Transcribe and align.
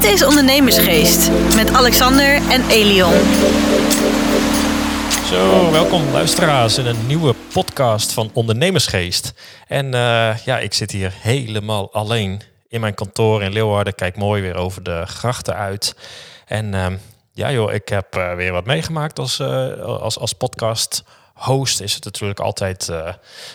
Dit 0.00 0.10
is 0.10 0.24
Ondernemersgeest 0.24 1.30
met 1.54 1.72
Alexander 1.72 2.34
en 2.34 2.68
Elion. 2.68 3.12
Zo, 5.24 5.70
welkom 5.70 6.10
luisteraars 6.12 6.78
in 6.78 6.86
een 6.86 7.06
nieuwe 7.06 7.34
podcast 7.52 8.12
van 8.12 8.30
Ondernemersgeest. 8.32 9.34
En 9.66 9.94
eh, 9.94 10.36
ja, 10.44 10.58
ik 10.58 10.74
zit 10.74 10.90
hier 10.90 11.12
helemaal 11.20 11.92
alleen 11.92 12.40
in 12.68 12.80
mijn 12.80 12.94
kantoor 12.94 13.42
in 13.42 13.52
Leeuwarden. 13.52 13.94
Kijk 13.94 14.16
mooi 14.16 14.42
weer 14.42 14.54
over 14.54 14.82
de 14.82 15.02
grachten 15.06 15.54
uit. 15.54 15.96
En 16.46 16.74
ehm, 16.74 16.96
ja 17.32 17.52
joh, 17.52 17.72
ik 17.72 17.88
heb 17.88 18.14
eh, 18.14 18.34
weer 18.34 18.52
wat 18.52 18.66
meegemaakt 18.66 19.18
als, 19.18 19.38
eh, 19.38 19.80
als, 19.80 20.18
als 20.18 20.32
podcast 20.32 21.04
host 21.34 21.80
is 21.80 21.94
het 21.94 22.04
natuurlijk 22.04 22.40
altijd 22.40 22.86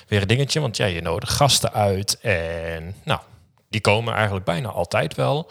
weer 0.07 0.21
een 0.21 0.27
dingetje. 0.27 0.59
Want 0.59 0.77
ja, 0.77 0.85
je 0.85 1.01
nodigt 1.01 1.33
gasten 1.33 1.73
uit. 1.73 2.19
En 2.21 2.95
nou, 3.03 3.19
die 3.75 3.83
komen 3.83 4.13
eigenlijk 4.13 4.45
bijna 4.45 4.69
altijd 4.69 5.15
wel. 5.15 5.49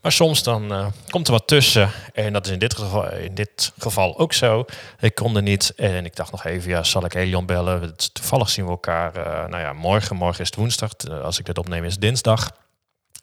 Maar 0.00 0.12
soms 0.12 0.42
dan 0.42 0.72
uh, 0.72 0.86
komt 1.08 1.26
er 1.26 1.32
wat 1.32 1.46
tussen. 1.46 1.90
En 2.12 2.32
dat 2.32 2.46
is 2.46 2.52
in 2.52 2.58
dit, 2.58 2.74
geval, 2.74 3.12
in 3.12 3.34
dit 3.34 3.72
geval 3.78 4.18
ook 4.18 4.32
zo. 4.32 4.64
Ik 5.00 5.14
kon 5.14 5.36
er 5.36 5.42
niet. 5.42 5.72
En 5.76 6.04
ik 6.04 6.16
dacht 6.16 6.30
nog 6.30 6.44
even, 6.44 6.70
ja, 6.70 6.82
zal 6.82 7.04
ik 7.04 7.14
Elion 7.14 7.46
bellen? 7.46 7.96
Toevallig 8.12 8.50
zien 8.50 8.64
we 8.64 8.70
elkaar. 8.70 9.16
Uh, 9.16 9.24
nou 9.24 9.62
ja, 9.62 9.72
morgen. 9.72 10.16
Morgen 10.16 10.40
is 10.40 10.46
het 10.46 10.56
woensdag. 10.56 10.90
Als 11.22 11.38
ik 11.38 11.46
dit 11.46 11.58
opneem 11.58 11.84
is 11.84 11.98
dinsdag. 11.98 12.50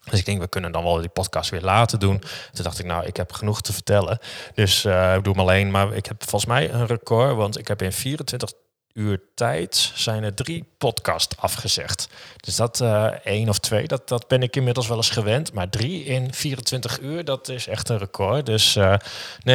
Dus 0.09 0.19
ik 0.19 0.25
denk, 0.25 0.41
we 0.41 0.47
kunnen 0.47 0.71
dan 0.71 0.83
wel 0.83 0.99
die 0.99 1.09
podcast 1.09 1.49
weer 1.49 1.61
laten 1.61 1.99
doen. 1.99 2.19
Toen 2.51 2.63
dacht 2.63 2.79
ik, 2.79 2.85
nou, 2.85 3.05
ik 3.05 3.17
heb 3.17 3.33
genoeg 3.33 3.61
te 3.61 3.73
vertellen. 3.73 4.19
Dus 4.53 4.85
ik 4.85 5.23
doe 5.23 5.33
hem 5.33 5.39
alleen. 5.39 5.71
Maar 5.71 5.93
ik 5.93 6.05
heb 6.05 6.23
volgens 6.23 6.45
mij 6.45 6.71
een 6.71 6.85
record. 6.85 7.35
Want 7.35 7.57
ik 7.57 7.67
heb 7.67 7.81
in 7.81 7.91
24 7.91 8.51
uur 8.93 9.21
tijd 9.35 9.91
zijn 9.95 10.23
er 10.23 10.33
drie 10.33 10.65
podcasts 10.77 11.37
afgezegd. 11.37 12.07
Dus 12.35 12.55
dat 12.55 12.79
uh, 12.79 13.05
één 13.23 13.49
of 13.49 13.59
twee, 13.59 13.87
dat, 13.87 14.07
dat 14.07 14.27
ben 14.27 14.43
ik 14.43 14.55
inmiddels 14.55 14.87
wel 14.87 14.97
eens 14.97 15.09
gewend. 15.09 15.53
Maar 15.53 15.69
drie 15.69 16.03
in 16.03 16.33
24 16.33 16.99
uur, 16.99 17.25
dat 17.25 17.49
is 17.49 17.67
echt 17.67 17.89
een 17.89 17.97
record. 17.97 18.45
Dus 18.45 18.75
uh, 18.75 18.83
nou 18.83 18.99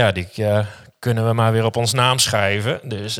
ja, 0.02 0.12
die 0.12 0.28
uh, 0.36 0.66
kunnen 0.98 1.26
we 1.26 1.32
maar 1.32 1.52
weer 1.52 1.64
op 1.64 1.76
ons 1.76 1.92
naam 1.92 2.18
schrijven. 2.18 2.80
Dus, 2.88 3.16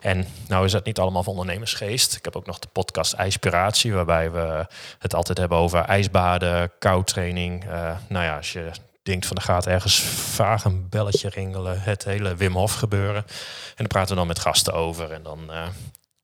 en 0.00 0.26
nou 0.48 0.64
is 0.64 0.72
dat 0.72 0.84
niet 0.84 0.98
allemaal 0.98 1.22
van 1.22 1.32
ondernemersgeest. 1.32 2.16
Ik 2.16 2.24
heb 2.24 2.36
ook 2.36 2.46
nog 2.46 2.58
de 2.58 2.68
podcast 2.72 3.12
IJspiratie, 3.12 3.92
waarbij 3.92 4.30
we 4.30 4.66
het 4.98 5.14
altijd 5.14 5.38
hebben 5.38 5.58
over 5.58 5.80
ijsbaden, 5.80 6.72
koudtraining. 6.78 7.64
nou 8.08 8.24
ja, 8.24 8.36
als 8.36 8.52
je 8.52 8.70
denkt 9.06 9.26
van 9.26 9.36
er 9.36 9.42
gaat 9.42 9.66
ergens 9.66 10.00
vaag 10.00 10.64
een 10.64 10.88
belletje 10.88 11.28
ringelen. 11.28 11.80
Het 11.82 12.04
hele 12.04 12.34
Wim 12.34 12.52
Hof 12.52 12.74
gebeuren. 12.74 13.24
En 13.26 13.74
dan 13.76 13.86
praten 13.86 14.08
we 14.08 14.14
dan 14.14 14.26
met 14.26 14.38
gasten 14.38 14.72
over. 14.72 15.12
En 15.12 15.22
dan 15.22 15.46
uh, 15.50 15.66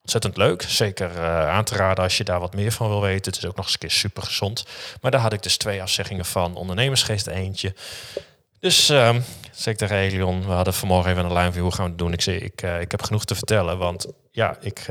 ontzettend 0.00 0.36
leuk. 0.36 0.62
Zeker 0.62 1.10
uh, 1.10 1.48
aan 1.48 1.64
te 1.64 1.74
raden 1.74 2.04
als 2.04 2.16
je 2.16 2.24
daar 2.24 2.40
wat 2.40 2.54
meer 2.54 2.72
van 2.72 2.88
wil 2.88 3.00
weten. 3.00 3.32
Het 3.32 3.42
is 3.42 3.48
ook 3.48 3.56
nog 3.56 3.64
eens 3.64 3.74
een 3.74 3.80
keer 3.80 3.90
super 3.90 4.22
gezond. 4.22 4.66
Maar 5.00 5.10
daar 5.10 5.20
had 5.20 5.32
ik 5.32 5.42
dus 5.42 5.56
twee 5.56 5.82
afzeggingen 5.82 6.24
van. 6.24 6.54
Ondernemersgeest 6.54 7.26
eentje. 7.26 7.74
Dus 8.58 8.90
uh, 8.90 9.16
zei 9.52 9.74
ik 9.74 9.76
tegen 9.76 9.96
Elion, 9.96 10.46
we 10.46 10.52
hadden 10.52 10.74
vanmorgen 10.74 11.10
even 11.10 11.24
een 11.24 11.52
van 11.52 11.62
hoe 11.62 11.72
gaan 11.72 11.84
we 11.84 11.90
het 11.90 11.98
doen. 11.98 12.12
Ik 12.12 12.20
zei, 12.20 12.36
ik, 12.36 12.62
uh, 12.62 12.80
ik 12.80 12.90
heb 12.90 13.02
genoeg 13.02 13.24
te 13.24 13.34
vertellen, 13.34 13.78
want 13.78 14.06
ja, 14.30 14.56
ik 14.60 14.86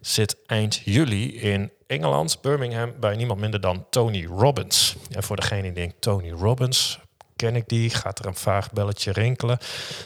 zit 0.00 0.36
eind 0.46 0.80
juli 0.84 1.40
in 1.40 1.70
Engeland, 1.86 2.40
Birmingham, 2.40 2.92
bij 3.00 3.16
niemand 3.16 3.40
minder 3.40 3.60
dan 3.60 3.86
Tony 3.90 4.26
Robbins. 4.26 4.96
En 5.10 5.22
voor 5.22 5.36
degene 5.36 5.62
die 5.62 5.72
denkt, 5.72 6.00
Tony 6.00 6.30
Robbins, 6.30 6.98
ken 7.40 7.56
ik 7.56 7.68
die? 7.68 7.90
Gaat 7.90 8.18
er 8.18 8.26
een 8.26 8.34
vaag 8.34 8.72
belletje 8.72 9.12
rinkelen? 9.12 9.58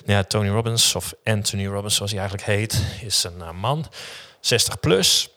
Ja, 0.06 0.22
Tony 0.22 0.48
Robbins, 0.48 0.94
of 0.94 1.14
Anthony 1.24 1.66
Robbins 1.66 1.94
zoals 1.94 2.10
hij 2.10 2.20
eigenlijk 2.20 2.50
heet, 2.50 2.82
is 3.00 3.24
een 3.24 3.38
uh, 3.38 3.50
man, 3.50 3.86
60 4.40 4.80
plus. 4.80 5.33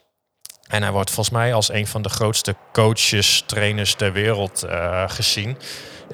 En 0.68 0.82
hij 0.82 0.92
wordt 0.92 1.12
volgens 1.12 1.36
mij 1.36 1.54
als 1.54 1.72
een 1.72 1.88
van 1.88 2.02
de 2.02 2.10
grootste 2.10 2.56
coaches, 2.74 3.44
trainers 3.46 3.96
ter 3.96 4.14
wereld 4.14 4.66
uh, 4.66 5.04
gezien. 5.08 5.58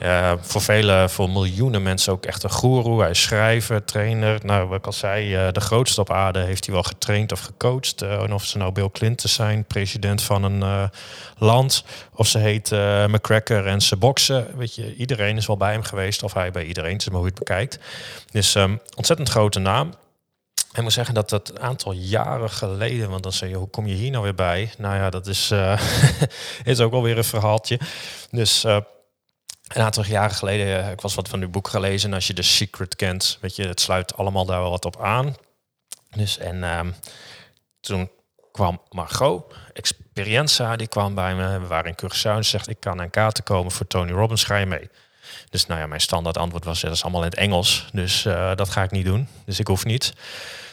Uh, 0.02 0.32
voor 0.42 0.62
vele, 0.62 1.10
voor 1.10 1.30
miljoenen 1.30 1.84
mensen 1.84 2.14
ook 2.14 2.26
echt 2.26 2.44
een 2.44 2.50
goeroe. 2.50 3.02
Hij 3.02 3.10
is 3.10 3.22
schrijver, 3.22 3.86
trainer. 3.86 4.40
Nou, 4.44 4.68
wat 4.68 4.78
ik 4.78 4.86
al 4.86 4.94
zei, 4.94 5.46
uh, 5.46 5.52
de 5.52 5.60
grootste 5.60 6.02
op 6.02 6.12
aarde 6.12 6.40
heeft 6.40 6.66
hij 6.66 6.74
wel 6.74 6.84
getraind 6.84 7.32
of 7.32 7.40
gecoacht. 7.40 8.02
En 8.02 8.34
of 8.34 8.46
ze 8.46 8.58
nou 8.58 8.72
Bill 8.72 8.90
Clinton 8.92 9.30
zijn, 9.30 9.66
president 9.66 10.22
van 10.22 10.44
een 10.44 10.90
land. 11.38 11.84
Of 12.14 12.28
ze 12.28 12.38
heet 12.38 12.72
McCracker 13.08 13.68
en 13.68 13.82
ze 13.82 13.98
boksen. 13.98 14.48
Weet 14.58 14.76
je, 14.76 14.96
iedereen 14.96 15.38
is 15.38 15.48
wel 15.48 15.58
bij 15.58 15.72
hem 15.72 15.84
geweest. 15.84 16.24
Of 16.24 16.34
hij 16.34 16.52
bij 16.52 16.66
iedereen, 16.66 16.92
het 16.92 17.02
is 17.02 17.08
maar 17.08 17.18
hoe 17.18 17.28
je 17.28 17.34
het 17.36 17.44
bekijkt. 17.44 17.80
Dus 18.32 18.56
um, 18.56 18.82
ontzettend 18.96 19.30
grote 19.30 19.60
naam. 19.60 19.94
Ik 20.74 20.82
moet 20.82 20.94
zeggen 20.94 21.14
dat 21.14 21.30
dat 21.30 21.60
aantal 21.60 21.92
jaren 21.92 22.50
geleden, 22.50 23.10
want 23.10 23.24
dan 23.24 23.32
zeg 23.32 23.50
je, 23.50 23.56
hoe 23.56 23.70
kom 23.70 23.88
je 23.88 23.94
hier 23.94 24.12
nou 24.12 24.24
weer 24.24 24.36
bij? 24.36 24.72
Nou 24.78 24.96
ja, 24.96 25.10
dat 25.10 25.28
is, 25.28 25.52
uh, 25.52 25.82
is 26.64 26.80
ook 26.80 26.94
alweer 26.94 27.18
een 27.18 27.24
verhaaltje. 27.24 27.80
Dus 28.32 28.66
uh, 28.66 28.78
een 29.68 29.82
aantal 29.82 30.06
jaren 30.06 30.36
geleden, 30.36 30.92
ik 30.92 31.02
was 31.02 31.16
wat 31.16 31.30
van 31.30 31.42
uw 31.42 31.50
boek 31.50 31.68
gelezen. 31.68 32.10
En 32.10 32.16
als 32.16 32.28
je 32.28 32.34
The 32.34 32.42
Secret 32.42 32.96
kent, 32.96 33.38
weet 33.42 33.56
je, 33.56 33.68
het 33.68 33.80
sluit 33.82 34.16
allemaal 34.18 34.46
daar 34.46 34.62
wel 34.62 34.70
wat 34.70 34.86
op 34.86 35.02
aan. 35.02 35.36
Dus 36.16 36.38
en 36.38 36.64
um, 36.64 36.96
toen 37.80 38.10
kwam 38.52 38.82
Margot, 38.90 39.54
Experienza, 39.74 40.76
die 40.76 40.88
kwam 40.88 41.16
bij 41.16 41.36
me. 41.36 41.60
We 41.60 41.68
waren 41.68 41.96
in 41.96 41.98
Curaçao 42.04 42.40
zegt, 42.40 42.70
ik 42.70 42.80
kan 42.80 43.02
aan 43.02 43.10
kaarten 43.10 43.44
komen 43.44 43.72
voor 43.72 43.88
Tony 43.88 44.12
Robbins, 44.12 44.44
ga 44.44 44.58
je 44.58 44.66
mee? 44.66 44.90
Dus 45.50 45.66
nou 45.66 45.80
ja, 45.80 45.88
mijn 45.88 46.02
standaard 46.02 46.38
antwoord 46.38 46.66
was, 46.66 46.82
ja, 46.82 46.88
dat 46.88 46.98
is 46.98 47.04
allemaal 47.04 47.24
in 47.24 47.30
het 47.30 47.38
Engels. 47.38 47.86
Dus 47.92 48.26
uh, 48.26 48.56
dat 48.56 48.70
ga 48.70 48.84
ik 48.84 48.92
niet 48.92 49.06
doen. 49.06 49.28
Dus 49.46 49.60
ik 49.60 49.68
hoef 49.68 49.86
niet. 49.86 50.14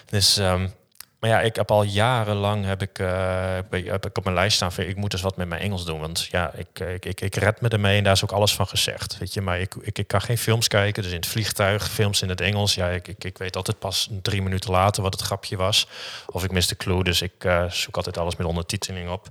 Dus, 0.06 0.36
um, 0.36 0.74
maar 1.20 1.30
ja, 1.30 1.40
ik 1.40 1.56
heb 1.56 1.70
al 1.70 1.82
jarenlang 1.82 2.64
heb 2.64 2.82
ik, 2.82 2.98
uh, 2.98 3.54
heb 3.70 4.06
ik 4.06 4.18
op 4.18 4.24
mijn 4.24 4.36
lijst 4.36 4.56
staan 4.56 4.72
van 4.72 4.84
ik 4.84 4.96
moet 4.96 5.10
dus 5.10 5.20
wat 5.20 5.36
met 5.36 5.48
mijn 5.48 5.60
Engels 5.60 5.84
doen. 5.84 6.00
Want 6.00 6.26
ja, 6.30 6.52
ik, 6.54 6.80
ik, 6.80 7.04
ik, 7.04 7.20
ik 7.20 7.34
red 7.34 7.60
me 7.60 7.68
ermee 7.68 7.98
en 7.98 8.04
daar 8.04 8.12
is 8.12 8.24
ook 8.24 8.32
alles 8.32 8.54
van 8.54 8.66
gezegd. 8.66 9.18
Weet 9.18 9.34
je, 9.34 9.40
maar 9.40 9.60
ik, 9.60 9.74
ik, 9.80 9.98
ik 9.98 10.06
kan 10.06 10.20
geen 10.20 10.38
films 10.38 10.68
kijken. 10.68 11.02
Dus 11.02 11.12
in 11.12 11.18
het 11.18 11.26
vliegtuig, 11.26 11.90
films 11.90 12.22
in 12.22 12.28
het 12.28 12.40
Engels. 12.40 12.74
Ja, 12.74 12.88
ik, 12.88 13.08
ik, 13.08 13.24
ik 13.24 13.38
weet 13.38 13.56
altijd 13.56 13.78
pas 13.78 14.08
drie 14.22 14.42
minuten 14.42 14.70
later 14.70 15.02
wat 15.02 15.12
het 15.12 15.22
grapje 15.22 15.56
was. 15.56 15.86
Of 16.26 16.44
ik 16.44 16.50
mis 16.50 16.66
de 16.66 16.76
clue. 16.76 17.04
Dus 17.04 17.22
ik 17.22 17.44
uh, 17.44 17.70
zoek 17.70 17.96
altijd 17.96 18.18
alles 18.18 18.36
met 18.36 18.46
ondertiteling 18.46 19.10
op. 19.10 19.28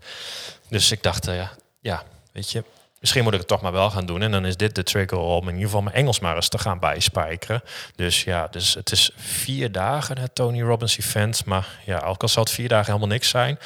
Dus 0.68 0.92
ik 0.92 1.04
dacht, 1.04 1.28
uh, 1.28 1.48
ja, 1.80 2.04
weet 2.32 2.52
je, 2.52 2.64
misschien 3.00 3.24
moet 3.24 3.34
ik 3.34 3.40
het 3.40 3.48
toch 3.48 3.62
maar 3.62 3.72
wel 3.72 3.90
gaan 3.90 4.06
doen. 4.06 4.22
En 4.22 4.32
dan 4.32 4.46
is 4.46 4.58
dit 4.58 4.76
de 4.76 4.84
trigger 4.84 5.18
om 5.18 5.42
in 5.42 5.54
ieder 5.54 5.66
geval 5.66 5.82
mijn 5.82 5.96
Engels 5.96 6.20
maar 6.20 6.36
eens 6.36 6.50
te 6.50 6.58
gaan 6.58 6.80
bijspijkeren. 6.80 7.64
Dus 7.96 8.24
ja, 8.24 8.48
dus 8.52 8.74
het 8.74 8.92
is 8.92 9.12
vier 9.16 9.72
dagen 9.72 10.18
het 10.18 10.36
Tony 10.36 10.62
Robbins 10.62 10.98
event. 10.98 11.46
Maar 11.46 11.68
ja, 11.86 12.00
ook 12.00 12.22
al 12.22 12.28
zal 12.28 12.44
het 12.44 12.52
vier 12.52 12.70
dagen 12.70 12.86
helemaal 12.86 13.08
niks 13.08 13.30
zijn, 13.30 13.60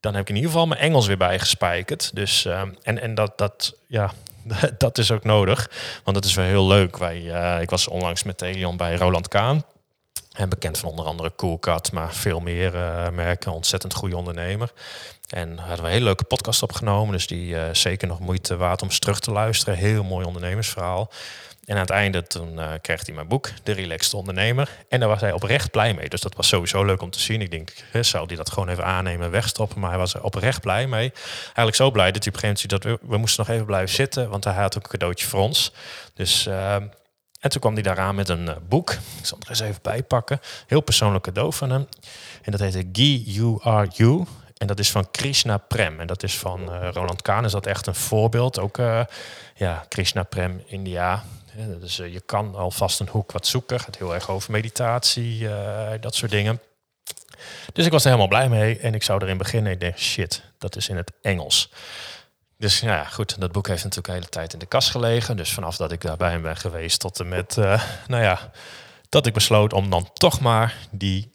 dan 0.00 0.12
heb 0.14 0.22
ik 0.22 0.28
in 0.28 0.34
ieder 0.34 0.50
geval 0.50 0.66
mijn 0.66 0.80
Engels 0.80 1.06
weer 1.06 1.16
bijgespijkerd. 1.16 2.10
Dus 2.14 2.44
um, 2.44 2.76
en, 2.82 3.00
en 3.00 3.14
dat, 3.14 3.38
dat, 3.38 3.74
ja, 3.86 4.12
dat 4.78 4.98
is 4.98 5.10
ook 5.10 5.24
nodig. 5.24 5.70
Want 6.04 6.16
het 6.16 6.24
is 6.24 6.34
wel 6.34 6.44
heel 6.44 6.66
leuk. 6.66 6.96
Wij, 6.96 7.20
uh, 7.20 7.60
ik 7.60 7.70
was 7.70 7.88
onlangs 7.88 8.22
met 8.22 8.42
Elion 8.42 8.76
bij 8.76 8.96
Roland 8.96 9.28
Kaan. 9.28 9.64
En 10.30 10.48
bekend 10.48 10.78
van 10.78 10.88
onder 10.88 11.04
andere 11.04 11.32
Coolcat, 11.36 11.92
maar 11.92 12.14
veel 12.14 12.40
meer 12.40 12.74
uh, 12.74 13.08
merken. 13.08 13.52
Ontzettend 13.52 13.94
goede 13.94 14.16
ondernemer. 14.16 14.72
En 15.28 15.58
hadden 15.58 15.76
we 15.76 15.84
een 15.84 15.92
hele 15.92 16.04
leuke 16.04 16.24
podcast 16.24 16.62
opgenomen. 16.62 17.12
Dus 17.12 17.26
die 17.26 17.54
uh, 17.54 17.62
zeker 17.72 18.08
nog 18.08 18.20
moeite 18.20 18.56
waard 18.56 18.82
om 18.82 18.88
eens 18.88 18.98
terug 18.98 19.20
te 19.20 19.30
luisteren. 19.30 19.74
Heel 19.74 20.04
mooi 20.04 20.26
ondernemersverhaal. 20.26 21.10
En 21.64 21.74
aan 21.74 21.80
het 21.80 21.90
einde 21.90 22.22
toen 22.22 22.58
uh, 22.58 22.72
kreeg 22.82 23.06
hij 23.06 23.14
mijn 23.14 23.28
boek, 23.28 23.50
De 23.62 23.72
Relaxed 23.72 24.14
Ondernemer. 24.14 24.68
En 24.88 25.00
daar 25.00 25.08
was 25.08 25.20
hij 25.20 25.32
oprecht 25.32 25.70
blij 25.70 25.94
mee. 25.94 26.08
Dus 26.08 26.20
dat 26.20 26.34
was 26.34 26.48
sowieso 26.48 26.84
leuk 26.84 27.02
om 27.02 27.10
te 27.10 27.20
zien. 27.20 27.40
Ik 27.40 27.50
denk, 27.50 27.72
hè, 27.90 28.02
zou 28.02 28.26
hij 28.26 28.36
dat 28.36 28.50
gewoon 28.50 28.68
even 28.68 28.84
aannemen 28.84 29.24
en 29.26 29.30
wegstoppen? 29.30 29.80
Maar 29.80 29.90
hij 29.90 29.98
was 29.98 30.14
er 30.14 30.22
oprecht 30.22 30.60
blij 30.60 30.86
mee. 30.86 31.12
Eigenlijk 31.44 31.76
zo 31.76 31.90
blij 31.90 32.12
dat 32.12 32.24
hij 32.24 32.32
op 32.32 32.42
een 32.42 32.48
gegeven 32.48 32.70
moment 32.78 33.00
dat 33.00 33.08
we, 33.08 33.10
we 33.10 33.18
moesten 33.18 33.44
nog 33.46 33.54
even 33.54 33.66
blijven 33.66 33.94
zitten. 33.94 34.28
Want 34.28 34.44
hij 34.44 34.54
had 34.54 34.76
ook 34.76 34.82
een 34.82 34.90
cadeautje 34.90 35.26
voor 35.26 35.40
ons. 35.40 35.72
Dus... 36.14 36.46
Uh, 36.46 36.76
en 37.40 37.50
toen 37.50 37.60
kwam 37.60 37.74
hij 37.74 37.82
daaraan 37.82 38.14
met 38.14 38.28
een 38.28 38.46
uh, 38.46 38.56
boek. 38.68 38.90
Ik 38.90 39.26
zal 39.26 39.38
het 39.38 39.44
er 39.44 39.50
eens 39.50 39.60
even 39.60 39.82
bij 39.82 40.02
pakken. 40.02 40.40
Heel 40.66 40.80
persoonlijk 40.80 41.24
cadeau 41.24 41.52
van 41.52 41.70
hem. 41.70 41.86
En 42.42 42.50
dat 42.52 42.60
heette 42.60 42.88
Gi 42.92 43.22
You 43.22 43.58
Are 43.62 43.88
You. 43.92 44.24
En 44.56 44.66
dat 44.66 44.78
is 44.78 44.90
van 44.90 45.10
Krishna 45.10 45.56
Prem. 45.56 46.00
En 46.00 46.06
dat 46.06 46.22
is 46.22 46.38
van 46.38 46.60
uh, 46.60 46.88
Roland 46.92 47.22
Kaan. 47.22 47.44
Is 47.44 47.52
dat 47.52 47.66
echt 47.66 47.86
een 47.86 47.94
voorbeeld? 47.94 48.58
Ook 48.58 48.78
uh, 48.78 49.04
ja, 49.54 49.84
Krishna 49.88 50.22
Prem, 50.22 50.62
India. 50.66 51.24
Dus 51.80 51.96
je 51.96 52.22
kan 52.26 52.54
alvast 52.54 53.00
een 53.00 53.08
hoek 53.08 53.32
wat 53.32 53.46
zoeken. 53.46 53.76
Het 53.76 53.84
gaat 53.84 53.96
heel 53.96 54.14
erg 54.14 54.30
over 54.30 54.50
meditatie, 54.50 55.48
dat 56.00 56.14
soort 56.14 56.30
dingen. 56.30 56.60
Dus 57.72 57.86
ik 57.86 57.92
was 57.92 58.02
er 58.04 58.10
helemaal 58.10 58.28
blij 58.28 58.48
mee. 58.48 58.78
En 58.78 58.94
ik 58.94 59.02
zou 59.02 59.22
erin 59.22 59.38
beginnen. 59.38 59.72
Ik 59.72 59.80
denk, 59.80 59.98
shit, 59.98 60.42
dat 60.58 60.76
is 60.76 60.88
in 60.88 60.96
het 60.96 61.12
Engels. 61.22 61.70
Dus 62.60 62.80
ja, 62.80 63.04
goed, 63.04 63.40
dat 63.40 63.52
boek 63.52 63.66
heeft 63.66 63.84
natuurlijk 63.84 64.08
de 64.08 64.18
hele 64.18 64.28
tijd 64.28 64.52
in 64.52 64.58
de 64.58 64.66
kast 64.66 64.90
gelegen. 64.90 65.36
Dus 65.36 65.52
vanaf 65.52 65.76
dat 65.76 65.92
ik 65.92 66.00
daarbij 66.00 66.40
ben 66.40 66.56
geweest 66.56 67.00
tot 67.00 67.20
en 67.20 67.28
met, 67.28 67.56
nou 68.06 68.22
ja, 68.22 68.50
dat 69.08 69.26
ik 69.26 69.32
besloot 69.32 69.72
om 69.72 69.90
dan 69.90 70.12
toch 70.12 70.40
maar 70.40 70.76
die 70.90 71.32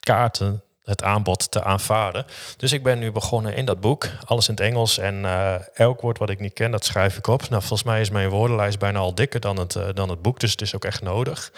kaarten 0.00 0.62
het 0.88 1.02
aanbod 1.02 1.50
te 1.50 1.64
aanvaarden. 1.64 2.26
Dus 2.56 2.72
ik 2.72 2.82
ben 2.82 2.98
nu 2.98 3.12
begonnen 3.12 3.54
in 3.54 3.64
dat 3.64 3.80
boek, 3.80 4.08
alles 4.24 4.48
in 4.48 4.54
het 4.54 4.64
Engels. 4.64 4.98
En 4.98 5.14
uh, 5.14 5.54
elk 5.74 6.00
woord 6.00 6.18
wat 6.18 6.30
ik 6.30 6.40
niet 6.40 6.52
ken, 6.52 6.70
dat 6.70 6.84
schrijf 6.84 7.16
ik 7.16 7.26
op. 7.26 7.48
Nou, 7.48 7.62
volgens 7.62 7.82
mij 7.82 8.00
is 8.00 8.10
mijn 8.10 8.28
woordenlijst 8.28 8.78
bijna 8.78 8.98
al 8.98 9.14
dikker 9.14 9.40
dan 9.40 9.56
het, 9.56 9.74
uh, 9.74 9.88
dan 9.94 10.08
het 10.08 10.22
boek, 10.22 10.40
dus 10.40 10.50
het 10.50 10.60
is 10.60 10.74
ook 10.74 10.84
echt 10.84 11.02
nodig. 11.02 11.52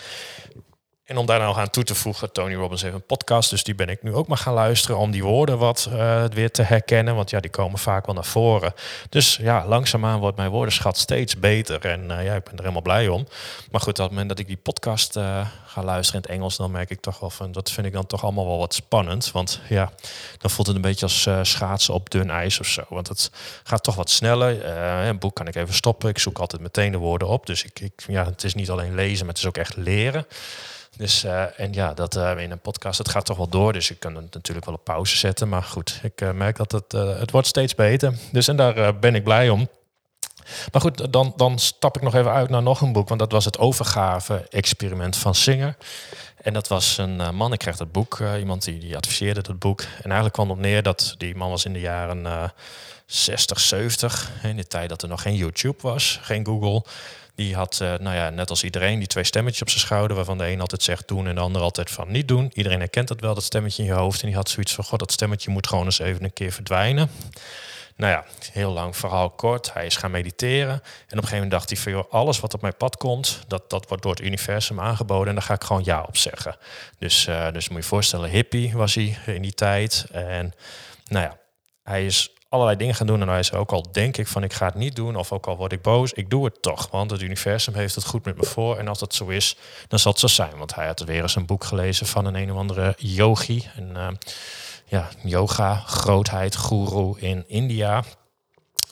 En 1.11 1.17
om 1.17 1.27
daar 1.27 1.39
nou 1.39 1.57
aan 1.57 1.71
toe 1.71 1.85
te 1.85 1.95
voegen, 1.95 2.33
Tony 2.33 2.55
Robbins 2.55 2.83
heeft 2.83 2.95
een 2.95 3.07
podcast, 3.07 3.51
dus 3.51 3.65
die 3.65 3.75
ben 3.75 3.89
ik 3.89 4.03
nu 4.03 4.15
ook 4.15 4.27
maar 4.27 4.39
gaan 4.39 4.55
luisteren 4.55 4.99
om 4.99 5.11
die 5.11 5.25
woorden 5.25 5.59
wat 5.59 5.89
uh, 5.93 6.25
weer 6.25 6.51
te 6.51 6.63
herkennen, 6.63 7.15
want 7.15 7.31
ja, 7.31 7.41
die 7.41 7.51
komen 7.51 7.79
vaak 7.79 8.07
wel 8.07 8.15
naar 8.15 8.25
voren. 8.25 8.75
Dus 9.09 9.37
ja, 9.37 9.67
langzaamaan 9.67 10.21
wordt 10.21 10.37
mijn 10.37 10.51
woordenschat 10.51 10.99
steeds 10.99 11.39
beter 11.39 11.85
en 11.85 12.01
uh, 12.11 12.25
ja, 12.25 12.35
ik 12.35 12.45
ben 12.45 12.53
er 12.53 12.61
helemaal 12.61 12.83
blij 12.83 13.09
om. 13.09 13.27
Maar 13.71 13.81
goed, 13.81 13.99
op 13.99 14.05
het 14.05 14.11
moment 14.11 14.29
dat 14.29 14.39
ik 14.39 14.47
die 14.47 14.57
podcast 14.57 15.17
uh, 15.17 15.47
ga 15.67 15.83
luisteren 15.83 16.23
in 16.23 16.29
het 16.29 16.39
Engels, 16.39 16.57
dan 16.57 16.71
merk 16.71 16.91
ik 16.91 17.01
toch 17.01 17.21
wel 17.21 17.31
van, 17.31 17.53
dat 17.53 17.71
vind 17.71 17.87
ik 17.87 17.93
dan 17.93 18.07
toch 18.07 18.23
allemaal 18.23 18.47
wel 18.47 18.59
wat 18.59 18.75
spannend, 18.75 19.33
want 19.33 19.61
ja, 19.69 19.93
dan 20.39 20.51
voelt 20.51 20.67
het 20.67 20.77
een 20.77 20.83
beetje 20.83 21.07
als 21.07 21.29
schaatsen 21.43 21.95
op 21.95 22.11
dun 22.11 22.31
ijs 22.31 22.61
of 22.61 22.67
zo, 22.67 22.83
want 22.89 23.09
het 23.09 23.31
gaat 23.63 23.83
toch 23.83 23.95
wat 23.95 24.11
sneller. 24.11 24.67
een 25.07 25.19
boek 25.19 25.35
kan 25.35 25.47
ik 25.47 25.55
even 25.55 25.75
stoppen, 25.75 26.09
ik 26.09 26.19
zoek 26.19 26.39
altijd 26.39 26.63
meteen 26.63 26.93
de 26.93 26.99
woorden 26.99 27.29
op, 27.29 27.47
dus 27.47 27.65
ik, 27.65 27.81
ik 27.81 27.93
ja, 28.07 28.25
het 28.25 28.45
is 28.45 28.55
niet 28.55 28.71
alleen 28.71 28.95
lezen, 28.95 29.19
maar 29.19 29.35
het 29.35 29.43
is 29.43 29.49
ook 29.49 29.57
echt 29.57 29.77
leren. 29.77 30.27
Dus, 30.97 31.25
uh, 31.25 31.61
en 31.61 31.73
ja, 31.73 31.95
dat 31.95 32.17
uh, 32.17 32.39
in 32.39 32.51
een 32.51 32.61
podcast, 32.61 32.99
het 32.99 33.09
gaat 33.09 33.25
toch 33.25 33.37
wel 33.37 33.49
door. 33.49 33.73
Dus 33.73 33.91
ik 33.91 34.01
kan 34.01 34.15
het 34.15 34.35
natuurlijk 34.35 34.67
wel 34.67 34.75
op 34.75 34.85
pauze 34.85 35.17
zetten. 35.17 35.49
Maar 35.49 35.63
goed, 35.63 36.01
ik 36.03 36.21
uh, 36.21 36.31
merk 36.31 36.57
dat 36.57 36.73
het, 36.73 36.93
het 36.93 37.31
wordt 37.31 37.47
steeds 37.47 37.75
beter. 37.75 38.15
Dus 38.33 38.49
en 38.49 38.57
daar 38.57 38.99
ben 38.99 39.15
ik 39.15 39.25
blij 39.25 39.49
om. 39.49 39.69
Maar 40.73 40.81
goed, 40.81 41.13
dan, 41.13 41.33
dan 41.37 41.59
stap 41.59 41.97
ik 41.97 42.03
nog 42.03 42.15
even 42.15 42.33
uit 42.33 42.51
naar 42.51 42.63
nog 42.63 42.81
een 42.81 42.93
boek. 42.93 43.09
Want 43.09 43.21
dat 43.21 43.33
was 43.33 43.45
het 43.45 43.59
overgave-experiment 43.59 45.17
van 45.17 45.35
Singer. 45.35 45.77
En 46.43 46.53
dat 46.53 46.69
was 46.69 46.99
een 46.99 47.35
man, 47.35 47.53
ik 47.53 47.59
kreeg 47.59 47.77
dat 47.77 47.93
boek, 47.93 48.19
iemand 48.39 48.65
die, 48.65 48.79
die 48.79 48.97
adviseerde 48.97 49.43
dat 49.43 49.59
boek. 49.59 49.81
En 49.81 50.05
eigenlijk 50.05 50.33
kwam 50.33 50.51
op 50.51 50.59
neer 50.59 50.83
dat 50.83 51.15
die 51.19 51.37
man 51.37 51.51
was 51.51 51.65
in 51.65 51.73
de 51.73 51.81
jaren 51.81 52.53
60, 53.07 53.61
70. 53.61 54.31
In 54.43 54.57
de 54.57 54.67
tijd 54.67 54.89
dat 54.89 55.03
er 55.03 55.09
nog 55.09 55.23
geen 55.23 55.37
YouTube 55.37 55.79
was, 55.81 56.19
geen 56.23 56.47
Google. 56.47 56.85
Die 57.41 57.55
had, 57.55 57.79
uh, 57.83 57.95
nou 57.95 58.17
ja, 58.17 58.31
net 58.31 58.51
als 58.51 58.65
iedereen, 58.65 58.99
die 58.99 59.09
twee 59.09 59.25
stemmetjes 59.25 59.63
op 59.63 59.69
zijn 59.69 59.81
schouder, 59.81 60.17
waarvan 60.17 60.39
de 60.39 60.51
een 60.51 60.61
altijd 60.61 60.83
zegt 60.83 61.09
doen 61.09 61.27
en 61.27 61.35
de 61.35 61.41
ander 61.41 61.63
altijd 61.63 61.91
van 61.91 62.11
niet 62.11 62.29
doen. 62.29 62.51
Iedereen 62.55 62.79
herkent 62.79 63.09
dat 63.09 63.21
wel, 63.21 63.35
dat 63.35 63.45
stemmetje 63.45 63.83
in 63.83 63.89
je 63.89 63.95
hoofd. 63.95 64.21
En 64.21 64.27
die 64.27 64.37
had 64.37 64.49
zoiets 64.49 64.75
van, 64.75 64.85
god, 64.85 64.99
dat 64.99 65.13
stemmetje 65.13 65.51
moet 65.51 65.67
gewoon 65.67 65.85
eens 65.85 65.99
even 65.99 66.25
een 66.25 66.33
keer 66.33 66.53
verdwijnen. 66.53 67.11
Nou 67.97 68.13
ja, 68.13 68.25
heel 68.53 68.73
lang 68.73 68.97
verhaal 68.97 69.31
kort. 69.31 69.73
Hij 69.73 69.87
is 69.87 69.97
gaan 69.97 70.11
mediteren. 70.11 70.73
En 70.73 70.79
op 70.79 70.83
een 71.11 71.11
gegeven 71.11 71.35
moment 71.35 71.51
dacht 71.51 71.71
hij 71.71 71.79
van, 71.79 72.07
alles 72.11 72.41
wat 72.41 72.55
op 72.55 72.61
mijn 72.61 72.77
pad 72.77 72.97
komt, 72.97 73.45
dat, 73.49 73.71
dat 73.71 73.89
wordt 73.89 74.03
door 74.03 74.13
het 74.13 74.23
universum 74.23 74.81
aangeboden. 74.81 75.29
En 75.29 75.35
daar 75.35 75.45
ga 75.45 75.55
ik 75.55 75.65
gewoon 75.65 75.85
ja 75.85 76.03
op 76.03 76.17
zeggen. 76.17 76.57
Dus, 76.99 77.27
uh, 77.27 77.53
dus 77.53 77.69
moet 77.69 77.77
je 77.77 77.83
je 77.83 77.89
voorstellen, 77.89 78.31
hippie 78.31 78.73
was 78.73 78.95
hij 78.95 79.19
in 79.27 79.43
die 79.43 79.55
tijd. 79.55 80.07
En 80.13 80.53
nou 81.09 81.25
ja, 81.25 81.39
hij 81.83 82.05
is 82.07 82.31
allerlei 82.51 82.77
dingen 82.79 82.95
gaan 82.95 83.07
doen. 83.07 83.21
En 83.21 83.29
hij 83.29 83.43
zei 83.43 83.61
ook 83.61 83.73
al 83.73 83.87
denk 83.93 84.17
ik 84.17 84.27
van 84.27 84.43
ik 84.43 84.53
ga 84.53 84.67
het 84.67 84.75
niet 84.75 84.97
doen, 84.97 85.17
of 85.17 85.33
ook 85.33 85.47
al 85.47 85.57
word 85.57 85.73
ik 85.73 85.83
boos, 85.83 86.13
ik 86.13 86.31
doe 86.31 86.45
het 86.45 86.63
toch. 86.63 86.91
Want 86.91 87.11
het 87.11 87.23
universum 87.23 87.75
heeft 87.75 87.95
het 87.95 88.05
goed 88.05 88.25
met 88.25 88.37
me 88.37 88.45
voor. 88.45 88.79
En 88.79 88.89
als 88.89 88.99
dat 88.99 89.15
zo 89.15 89.27
is, 89.27 89.57
dan 89.89 89.99
zal 89.99 90.13
het 90.13 90.21
zo 90.21 90.27
zijn. 90.27 90.57
Want 90.59 90.75
hij 90.75 90.87
had 90.87 91.01
weer 91.01 91.23
eens 91.23 91.37
een 91.37 91.47
boek 91.47 91.65
gelezen 91.65 92.07
van 92.07 92.25
een 92.25 92.35
een 92.35 92.53
of 92.53 92.57
andere 92.57 92.95
yogi. 92.99 93.69
Een 93.77 93.91
uh, 93.97 94.09
ja, 94.85 95.09
yoga, 95.23 95.75
grootheid, 95.75 96.57
guru 96.57 97.15
in 97.19 97.45
India. 97.47 98.05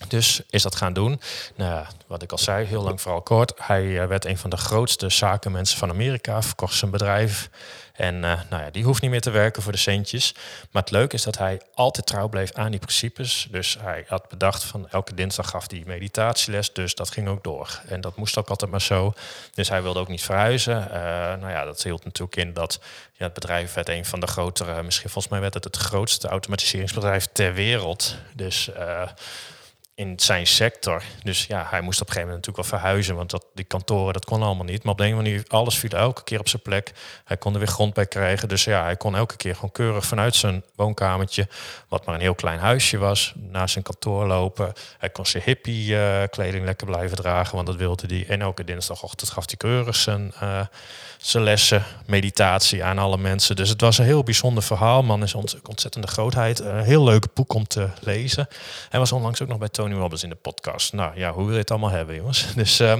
Dus 0.08 0.42
is 0.50 0.62
dat 0.62 0.74
gaan 0.74 0.92
doen. 0.92 1.20
Nou, 1.56 1.86
wat 2.06 2.22
ik 2.22 2.32
al 2.32 2.38
zei, 2.38 2.66
heel 2.66 2.82
lang 2.82 3.00
vooral 3.00 3.22
kort. 3.22 3.52
Hij 3.56 4.00
eh, 4.00 4.06
werd 4.06 4.24
een 4.24 4.38
van 4.38 4.50
de 4.50 4.56
grootste 4.56 5.08
zakenmensen 5.08 5.78
van 5.78 5.90
Amerika, 5.90 6.42
verkocht 6.42 6.74
zijn 6.74 6.90
bedrijf. 6.90 7.50
En 7.98 8.14
uh, 8.14 8.40
nou 8.50 8.62
ja, 8.62 8.70
die 8.70 8.84
hoeft 8.84 9.02
niet 9.02 9.10
meer 9.10 9.20
te 9.20 9.30
werken 9.30 9.62
voor 9.62 9.72
de 9.72 9.78
centjes. 9.78 10.34
Maar 10.70 10.82
het 10.82 10.90
leuke 10.90 11.14
is 11.14 11.22
dat 11.22 11.38
hij 11.38 11.60
altijd 11.74 12.06
trouw 12.06 12.28
bleef 12.28 12.52
aan 12.52 12.70
die 12.70 12.80
principes. 12.80 13.48
Dus 13.50 13.76
hij 13.80 14.04
had 14.08 14.28
bedacht 14.28 14.64
van 14.64 14.88
elke 14.90 15.14
dinsdag 15.14 15.50
gaf 15.50 15.70
hij 15.70 15.82
meditatieles. 15.86 16.72
Dus 16.72 16.94
dat 16.94 17.10
ging 17.10 17.28
ook 17.28 17.44
door. 17.44 17.80
En 17.88 18.00
dat 18.00 18.16
moest 18.16 18.38
ook 18.38 18.48
altijd 18.48 18.70
maar 18.70 18.82
zo. 18.82 19.12
Dus 19.54 19.68
hij 19.68 19.82
wilde 19.82 19.98
ook 20.00 20.08
niet 20.08 20.22
verhuizen. 20.22 20.88
Uh, 20.88 20.92
nou 21.40 21.50
ja, 21.50 21.64
dat 21.64 21.82
hield 21.82 22.04
natuurlijk 22.04 22.36
in 22.36 22.52
dat 22.52 22.80
ja, 23.12 23.24
het 23.24 23.34
bedrijf 23.34 23.74
werd 23.74 23.88
een 23.88 24.04
van 24.04 24.20
de 24.20 24.26
grotere, 24.26 24.82
misschien 24.82 25.10
volgens 25.10 25.32
mij 25.32 25.40
werd 25.40 25.54
het 25.54 25.64
het 25.64 25.76
grootste 25.76 26.28
automatiseringsbedrijf 26.28 27.28
ter 27.32 27.54
wereld. 27.54 28.16
Dus 28.34 28.68
uh, 28.76 29.02
in 29.98 30.12
zijn 30.16 30.46
sector. 30.46 31.02
Dus 31.22 31.46
ja, 31.46 31.66
hij 31.70 31.80
moest 31.80 32.00
op 32.00 32.06
een 32.06 32.12
gegeven 32.12 32.28
moment 32.34 32.46
natuurlijk 32.46 32.70
wel 32.70 32.80
verhuizen, 32.80 33.16
want 33.16 33.30
dat, 33.30 33.44
die 33.54 33.64
kantoren, 33.64 34.12
dat 34.12 34.24
kon 34.24 34.42
allemaal 34.42 34.64
niet. 34.64 34.82
Maar 34.82 34.92
op 34.92 34.98
de 34.98 35.04
een 35.04 35.14
manier, 35.14 35.44
alles 35.48 35.78
viel 35.78 35.90
elke 35.90 36.24
keer 36.24 36.40
op 36.40 36.48
zijn 36.48 36.62
plek. 36.62 36.92
Hij 37.24 37.36
kon 37.36 37.52
er 37.52 37.58
weer 37.58 37.68
grond 37.68 37.94
bij 37.94 38.06
krijgen. 38.06 38.48
Dus 38.48 38.64
ja, 38.64 38.82
hij 38.82 38.96
kon 38.96 39.16
elke 39.16 39.36
keer 39.36 39.54
gewoon 39.54 39.72
keurig 39.72 40.06
vanuit 40.06 40.34
zijn 40.34 40.64
woonkamertje, 40.74 41.48
wat 41.88 42.06
maar 42.06 42.14
een 42.14 42.20
heel 42.20 42.34
klein 42.34 42.58
huisje 42.58 42.98
was, 42.98 43.32
naar 43.36 43.68
zijn 43.68 43.84
kantoor 43.84 44.26
lopen. 44.26 44.72
Hij 44.98 45.10
kon 45.10 45.26
zijn 45.26 45.42
hippie 45.42 45.90
uh, 45.90 46.22
kleding 46.30 46.64
lekker 46.64 46.86
blijven 46.86 47.16
dragen, 47.16 47.54
want 47.54 47.66
dat 47.66 47.76
wilde 47.76 48.14
hij. 48.14 48.26
En 48.28 48.40
elke 48.40 48.64
dinsdagochtend 48.64 49.30
gaf 49.30 49.44
hij 49.46 49.56
keurig 49.56 49.96
zijn... 49.96 50.32
Uh, 50.42 50.60
zijn 51.18 51.44
lessen, 51.44 51.84
meditatie 52.06 52.84
aan 52.84 52.98
alle 52.98 53.18
mensen. 53.18 53.56
Dus 53.56 53.68
het 53.68 53.80
was 53.80 53.98
een 53.98 54.04
heel 54.04 54.22
bijzonder 54.22 54.62
verhaal. 54.62 55.02
Man 55.02 55.22
is 55.22 55.34
ontzettende 55.68 56.06
grootheid. 56.06 56.58
Een 56.60 56.82
heel 56.82 57.04
leuk 57.04 57.34
boek 57.34 57.52
om 57.52 57.66
te 57.66 57.88
lezen. 58.00 58.48
Hij 58.88 59.00
was 59.00 59.12
onlangs 59.12 59.42
ook 59.42 59.48
nog 59.48 59.58
bij 59.58 59.68
Tony 59.68 59.87
Robbins 59.92 60.22
in 60.22 60.28
de 60.28 60.34
podcast. 60.34 60.92
Nou 60.92 61.18
ja, 61.18 61.32
hoe 61.32 61.44
wil 61.44 61.52
je 61.52 61.60
het 61.60 61.70
allemaal 61.70 61.90
hebben, 61.90 62.14
jongens? 62.14 62.46
Dus, 62.54 62.80
uh, 62.80 62.98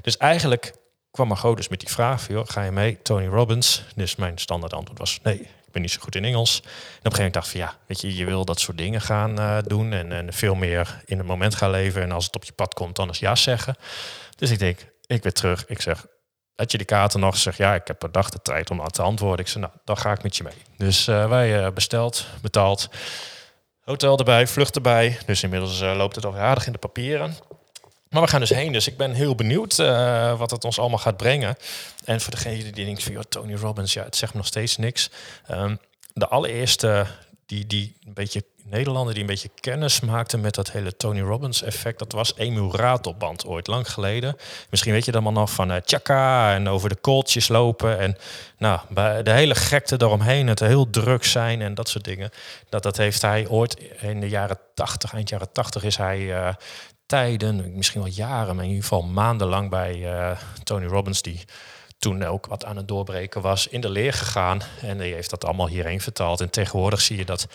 dus 0.00 0.16
eigenlijk 0.16 0.72
kwam 1.10 1.28
Margot 1.28 1.56
dus 1.56 1.68
met 1.68 1.80
die 1.80 1.88
vraag: 1.88 2.28
joh, 2.28 2.46
ga 2.46 2.62
je 2.62 2.70
mee, 2.70 3.02
Tony 3.02 3.26
Robbins? 3.26 3.84
Dus 3.94 4.16
mijn 4.16 4.38
standaard 4.38 4.72
antwoord 4.72 4.98
was 4.98 5.20
nee. 5.22 5.38
Ik 5.40 5.76
ben 5.76 5.84
niet 5.84 5.94
zo 5.94 6.00
goed 6.00 6.14
in 6.14 6.24
Engels. 6.24 6.60
En 6.60 6.66
op 6.66 6.70
een 6.70 7.12
gegeven 7.12 7.16
moment 7.16 7.34
dacht 7.34 7.46
ik 7.46 7.52
van 7.52 7.60
ja, 7.60 7.76
weet 7.86 8.00
je, 8.00 8.16
je 8.16 8.24
wil 8.24 8.44
dat 8.44 8.60
soort 8.60 8.78
dingen 8.78 9.00
gaan 9.00 9.40
uh, 9.40 9.58
doen 9.66 9.92
en, 9.92 10.12
en 10.12 10.32
veel 10.32 10.54
meer 10.54 11.02
in 11.04 11.18
het 11.18 11.26
moment 11.26 11.54
gaan 11.54 11.70
leven. 11.70 12.02
En 12.02 12.12
als 12.12 12.24
het 12.24 12.36
op 12.36 12.44
je 12.44 12.52
pad 12.52 12.74
komt, 12.74 12.96
dan 12.96 13.08
eens 13.08 13.18
ja 13.18 13.34
zeggen. 13.34 13.76
Dus 14.36 14.50
ik 14.50 14.58
denk, 14.58 14.86
ik 15.06 15.22
weer 15.22 15.32
terug. 15.32 15.66
Ik 15.66 15.80
zeg, 15.80 16.06
had 16.54 16.70
je 16.70 16.76
die 16.78 16.86
kaarten 16.86 17.20
nog? 17.20 17.36
Zeg 17.36 17.56
ja, 17.56 17.74
ik 17.74 17.86
heb 17.86 18.02
een 18.02 18.12
dag 18.12 18.30
de 18.30 18.42
tijd 18.42 18.70
om 18.70 18.80
aan 18.80 18.90
te 18.90 19.02
antwoorden. 19.02 19.44
Ik 19.44 19.50
zeg, 19.50 19.62
nou, 19.62 19.72
dan 19.84 19.96
ga 19.96 20.12
ik 20.12 20.22
met 20.22 20.36
je 20.36 20.42
mee. 20.42 20.54
Dus 20.76 21.08
uh, 21.08 21.28
wij 21.28 21.64
uh, 21.64 21.70
besteld, 21.70 22.26
betaald, 22.42 22.88
hotel 23.90 24.18
erbij, 24.18 24.46
vlucht 24.46 24.74
erbij. 24.74 25.18
Dus 25.26 25.42
inmiddels 25.42 25.80
uh, 25.80 25.96
loopt 25.96 26.16
het 26.16 26.24
alweer 26.24 26.42
aardig 26.42 26.66
in 26.66 26.72
de 26.72 26.78
papieren. 26.78 27.34
Maar 28.08 28.22
we 28.22 28.28
gaan 28.28 28.40
dus 28.40 28.50
heen, 28.50 28.72
dus 28.72 28.86
ik 28.86 28.96
ben 28.96 29.12
heel 29.12 29.34
benieuwd 29.34 29.76
wat 30.36 30.50
het 30.50 30.64
ons 30.64 30.78
allemaal 30.78 30.98
gaat 30.98 31.16
brengen. 31.16 31.56
En 32.04 32.20
voor 32.20 32.30
degene 32.30 32.72
die 32.72 32.84
denkt 32.84 33.02
van, 33.02 33.24
Tony 33.28 33.54
Robbins, 33.54 33.92
ja, 33.92 34.04
het 34.04 34.16
zegt 34.16 34.32
me 34.32 34.38
nog 34.38 34.46
steeds 34.46 34.76
niks. 34.76 35.10
Um, 35.50 35.78
de 36.12 36.28
allereerste 36.28 37.06
die, 37.46 37.66
die 37.66 37.96
een 38.06 38.14
beetje 38.14 38.44
Nederlander 38.70 39.14
die 39.14 39.22
een 39.22 39.28
beetje 39.28 39.50
kennis 39.60 40.00
maakte 40.00 40.38
met 40.38 40.54
dat 40.54 40.70
hele 40.70 40.96
Tony 40.96 41.20
Robbins 41.20 41.62
effect. 41.62 41.98
Dat 41.98 42.12
was 42.12 42.32
Emu 42.36 42.70
Ratelband 42.70 43.46
ooit, 43.46 43.66
lang 43.66 43.90
geleden. 43.90 44.36
Misschien 44.70 44.92
weet 44.92 45.04
je 45.04 45.12
dat 45.12 45.22
allemaal 45.22 45.40
nog 45.40 45.50
van 45.50 45.70
uh, 45.70 46.54
en 46.54 46.68
over 46.68 46.88
de 46.88 46.94
kooltjes 46.94 47.48
lopen. 47.48 47.98
En 47.98 48.16
nou, 48.58 48.80
de 49.22 49.30
hele 49.30 49.54
gekte 49.54 49.96
daaromheen, 49.96 50.46
het 50.46 50.60
heel 50.60 50.90
druk 50.90 51.24
zijn 51.24 51.62
en 51.62 51.74
dat 51.74 51.88
soort 51.88 52.04
dingen. 52.04 52.30
Dat, 52.68 52.82
dat 52.82 52.96
heeft 52.96 53.22
hij 53.22 53.48
ooit 53.48 53.76
in 54.00 54.20
de 54.20 54.28
jaren 54.28 54.58
80, 54.74 55.14
eind 55.14 55.28
jaren 55.28 55.52
80 55.52 55.82
is 55.82 55.96
hij 55.96 56.18
uh, 56.20 56.48
tijden, 57.06 57.76
misschien 57.76 58.02
wel 58.02 58.12
jaren, 58.12 58.54
maar 58.54 58.64
in 58.64 58.70
ieder 58.70 58.88
geval 58.88 59.02
maandenlang 59.02 59.70
bij 59.70 59.96
uh, 59.96 60.30
Tony 60.62 60.86
Robbins, 60.86 61.22
die 61.22 61.44
toen 61.98 62.24
ook 62.24 62.46
wat 62.46 62.64
aan 62.64 62.76
het 62.76 62.88
doorbreken 62.88 63.40
was, 63.40 63.66
in 63.66 63.80
de 63.80 63.90
leer 63.90 64.12
gegaan. 64.12 64.60
En 64.82 64.98
die 64.98 65.14
heeft 65.14 65.30
dat 65.30 65.44
allemaal 65.44 65.68
hierheen 65.68 66.00
vertaald. 66.00 66.40
En 66.40 66.50
tegenwoordig 66.50 67.00
zie 67.00 67.16
je 67.16 67.24
dat 67.24 67.46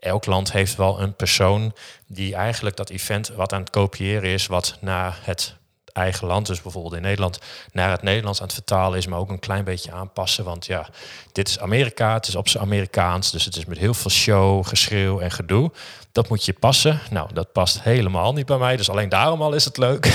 elk 0.00 0.26
land 0.26 0.52
heeft 0.52 0.76
wel 0.76 1.00
een 1.00 1.14
persoon 1.14 1.74
die 2.06 2.34
eigenlijk 2.34 2.76
dat 2.76 2.90
event 2.90 3.28
wat 3.28 3.52
aan 3.52 3.60
het 3.60 3.70
kopiëren 3.70 4.30
is, 4.30 4.46
wat 4.46 4.76
naar 4.80 5.18
het 5.22 5.56
eigen 5.92 6.26
land, 6.26 6.46
dus 6.46 6.62
bijvoorbeeld 6.62 6.94
in 6.94 7.02
Nederland, 7.02 7.38
naar 7.72 7.90
het 7.90 8.02
Nederlands 8.02 8.40
aan 8.40 8.46
het 8.46 8.54
vertalen 8.54 8.98
is, 8.98 9.06
maar 9.06 9.18
ook 9.18 9.30
een 9.30 9.38
klein 9.38 9.64
beetje 9.64 9.92
aanpassen. 9.92 10.44
Want 10.44 10.66
ja, 10.66 10.88
dit 11.32 11.48
is 11.48 11.58
Amerika, 11.58 12.14
het 12.14 12.26
is 12.26 12.36
op 12.36 12.48
zijn 12.48 12.62
Amerikaans, 12.62 13.30
dus 13.30 13.44
het 13.44 13.56
is 13.56 13.64
met 13.64 13.78
heel 13.78 13.94
veel 13.94 14.10
show, 14.10 14.66
geschreeuw 14.66 15.20
en 15.20 15.30
gedoe. 15.30 15.70
Dat 16.12 16.28
moet 16.28 16.44
je 16.44 16.52
passen. 16.52 17.00
Nou, 17.10 17.32
dat 17.32 17.52
past 17.52 17.82
helemaal 17.82 18.32
niet 18.32 18.46
bij 18.46 18.58
mij, 18.58 18.76
dus 18.76 18.90
alleen 18.90 19.08
daarom 19.08 19.42
al 19.42 19.52
is 19.52 19.64
het 19.64 19.76
leuk. 19.76 20.12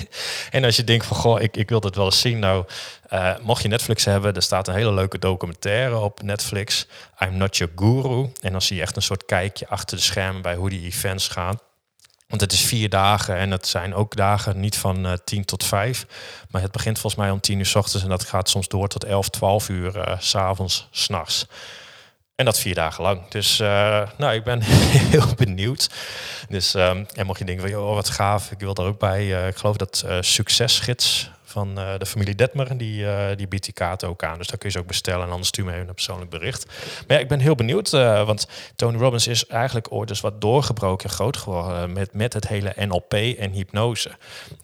en 0.50 0.64
als 0.64 0.76
je 0.76 0.84
denkt 0.84 1.06
van, 1.06 1.16
goh, 1.16 1.40
ik, 1.40 1.56
ik 1.56 1.68
wil 1.68 1.80
dat 1.80 1.94
wel 1.94 2.04
eens 2.04 2.20
zien, 2.20 2.38
nou, 2.38 2.64
uh, 3.12 3.34
mocht 3.42 3.62
je 3.62 3.68
Netflix 3.68 4.04
hebben, 4.04 4.34
er 4.34 4.42
staat 4.42 4.68
een 4.68 4.74
hele 4.74 4.92
leuke 4.92 5.18
documentaire 5.18 5.98
op 5.98 6.22
Netflix, 6.22 6.86
I'm 7.18 7.36
Not 7.36 7.56
Your 7.56 7.72
Guru. 7.76 8.32
En 8.40 8.52
dan 8.52 8.62
zie 8.62 8.76
je 8.76 8.82
echt 8.82 8.96
een 8.96 9.02
soort 9.02 9.24
kijkje 9.24 9.68
achter 9.68 9.96
de 9.96 10.02
schermen 10.02 10.42
bij 10.42 10.54
hoe 10.54 10.70
die 10.70 10.84
events 10.84 11.28
gaan. 11.28 11.58
Want 12.28 12.40
het 12.40 12.52
is 12.52 12.60
vier 12.60 12.88
dagen 12.88 13.36
en 13.36 13.50
het 13.50 13.66
zijn 13.66 13.94
ook 13.94 14.16
dagen 14.16 14.60
niet 14.60 14.76
van 14.76 15.06
uh, 15.06 15.12
tien 15.24 15.44
tot 15.44 15.64
vijf. 15.64 16.06
Maar 16.50 16.62
het 16.62 16.72
begint 16.72 16.98
volgens 16.98 17.22
mij 17.22 17.30
om 17.30 17.40
tien 17.40 17.58
uur 17.58 17.66
s 17.66 17.74
ochtends 17.74 18.02
en 18.02 18.10
dat 18.10 18.24
gaat 18.24 18.48
soms 18.48 18.68
door 18.68 18.88
tot 18.88 19.04
elf, 19.04 19.28
twaalf 19.28 19.68
uur 19.68 19.96
uh, 19.96 20.18
s 20.18 20.34
avonds, 20.34 20.88
s'nachts. 20.90 21.46
En 22.34 22.44
dat 22.44 22.58
vier 22.58 22.74
dagen 22.74 23.02
lang. 23.02 23.28
Dus 23.28 23.60
uh, 23.60 24.08
nou, 24.16 24.34
ik 24.34 24.44
ben 24.44 24.62
heel 25.12 25.34
benieuwd. 25.36 25.90
Dus, 26.48 26.74
um, 26.74 27.06
en 27.14 27.26
mocht 27.26 27.38
je 27.38 27.44
denken 27.44 27.70
van, 27.70 27.80
oh, 27.80 27.94
wat 27.94 28.10
gaaf, 28.10 28.50
ik 28.50 28.58
wil 28.58 28.74
er 28.74 28.84
ook 28.84 28.98
bij. 28.98 29.48
ik 29.48 29.56
geloof 29.56 29.76
dat 29.76 30.04
Succesgids 30.20 31.30
van 31.48 31.78
uh, 31.78 31.98
de 31.98 32.06
familie 32.06 32.34
Detmer. 32.34 32.78
Die, 32.78 33.02
uh, 33.02 33.26
die 33.36 33.48
biedt 33.48 33.64
die 33.64 33.74
kaarten 33.74 34.08
ook 34.08 34.22
aan. 34.22 34.38
Dus 34.38 34.46
daar 34.46 34.58
kun 34.58 34.68
je 34.68 34.74
ze 34.74 34.80
ook 34.80 34.86
bestellen. 34.86 35.24
En 35.24 35.30
anders 35.30 35.48
stuur 35.48 35.64
me 35.64 35.72
even 35.72 35.88
een 35.88 35.94
persoonlijk 35.94 36.30
bericht. 36.30 36.66
Maar 37.06 37.16
ja, 37.16 37.22
ik 37.22 37.28
ben 37.28 37.40
heel 37.40 37.54
benieuwd. 37.54 37.92
Uh, 37.92 38.26
want 38.26 38.48
Tony 38.76 38.98
Robbins 38.98 39.26
is 39.26 39.46
eigenlijk 39.46 39.92
ooit 39.92 40.08
dus 40.08 40.20
wat 40.20 40.40
doorgebroken 40.40 41.10
groot 41.10 41.36
geworden 41.36 41.92
met, 41.92 42.12
met 42.12 42.32
het 42.32 42.48
hele 42.48 42.72
NLP 42.76 43.12
en 43.12 43.52
hypnose. 43.52 44.10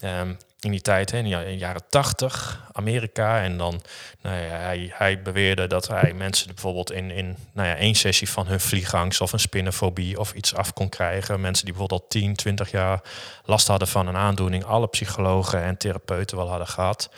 Um, 0.03 0.37
in 0.65 0.71
die 0.71 0.81
tijd, 0.81 1.11
hè, 1.11 1.17
in 1.17 1.23
de 1.23 1.57
jaren 1.57 1.81
tachtig, 1.89 2.63
Amerika. 2.71 3.41
En 3.41 3.57
dan, 3.57 3.81
nou 4.21 4.35
ja, 4.35 4.57
hij, 4.57 4.91
hij 4.93 5.21
beweerde 5.21 5.67
dat 5.67 5.87
hij 5.87 6.13
mensen 6.13 6.47
bijvoorbeeld 6.47 6.91
in, 6.91 7.11
in 7.11 7.37
nou 7.53 7.67
ja, 7.67 7.75
één 7.75 7.95
sessie 7.95 8.29
van 8.29 8.47
hun 8.47 8.59
vliegangst 8.59 9.21
of 9.21 9.33
een 9.33 9.39
spinnenfobie 9.39 10.19
of 10.19 10.33
iets 10.33 10.55
af 10.55 10.73
kon 10.73 10.89
krijgen. 10.89 11.41
Mensen 11.41 11.65
die 11.65 11.73
bijvoorbeeld 11.73 12.01
al 12.01 12.07
10, 12.07 12.35
20 12.35 12.71
jaar 12.71 13.01
last 13.43 13.67
hadden 13.67 13.87
van 13.87 14.07
een 14.07 14.17
aandoening, 14.17 14.63
alle 14.63 14.87
psychologen 14.87 15.63
en 15.63 15.77
therapeuten 15.77 16.37
wel 16.37 16.49
hadden 16.49 16.67
gehad. 16.67 17.09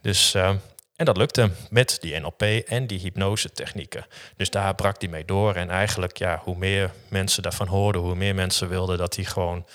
Dus 0.00 0.34
uh, 0.34 0.50
en 1.00 1.06
dat 1.06 1.16
lukte 1.16 1.50
met 1.70 1.96
die 2.00 2.18
NLP 2.18 2.42
en 2.42 2.86
die 2.86 2.98
hypnose 2.98 3.52
technieken. 3.52 4.06
Dus 4.36 4.50
daar 4.50 4.74
brak 4.74 5.00
hij 5.00 5.10
mee 5.10 5.24
door. 5.24 5.54
En 5.54 5.70
eigenlijk, 5.70 6.18
ja, 6.18 6.40
hoe 6.44 6.56
meer 6.56 6.90
mensen 7.08 7.42
daarvan 7.42 7.66
hoorden, 7.66 8.02
hoe 8.02 8.14
meer 8.14 8.34
mensen 8.34 8.68
wilden 8.68 8.98
dat 8.98 9.16
hij 9.16 9.24
gewoon 9.24 9.66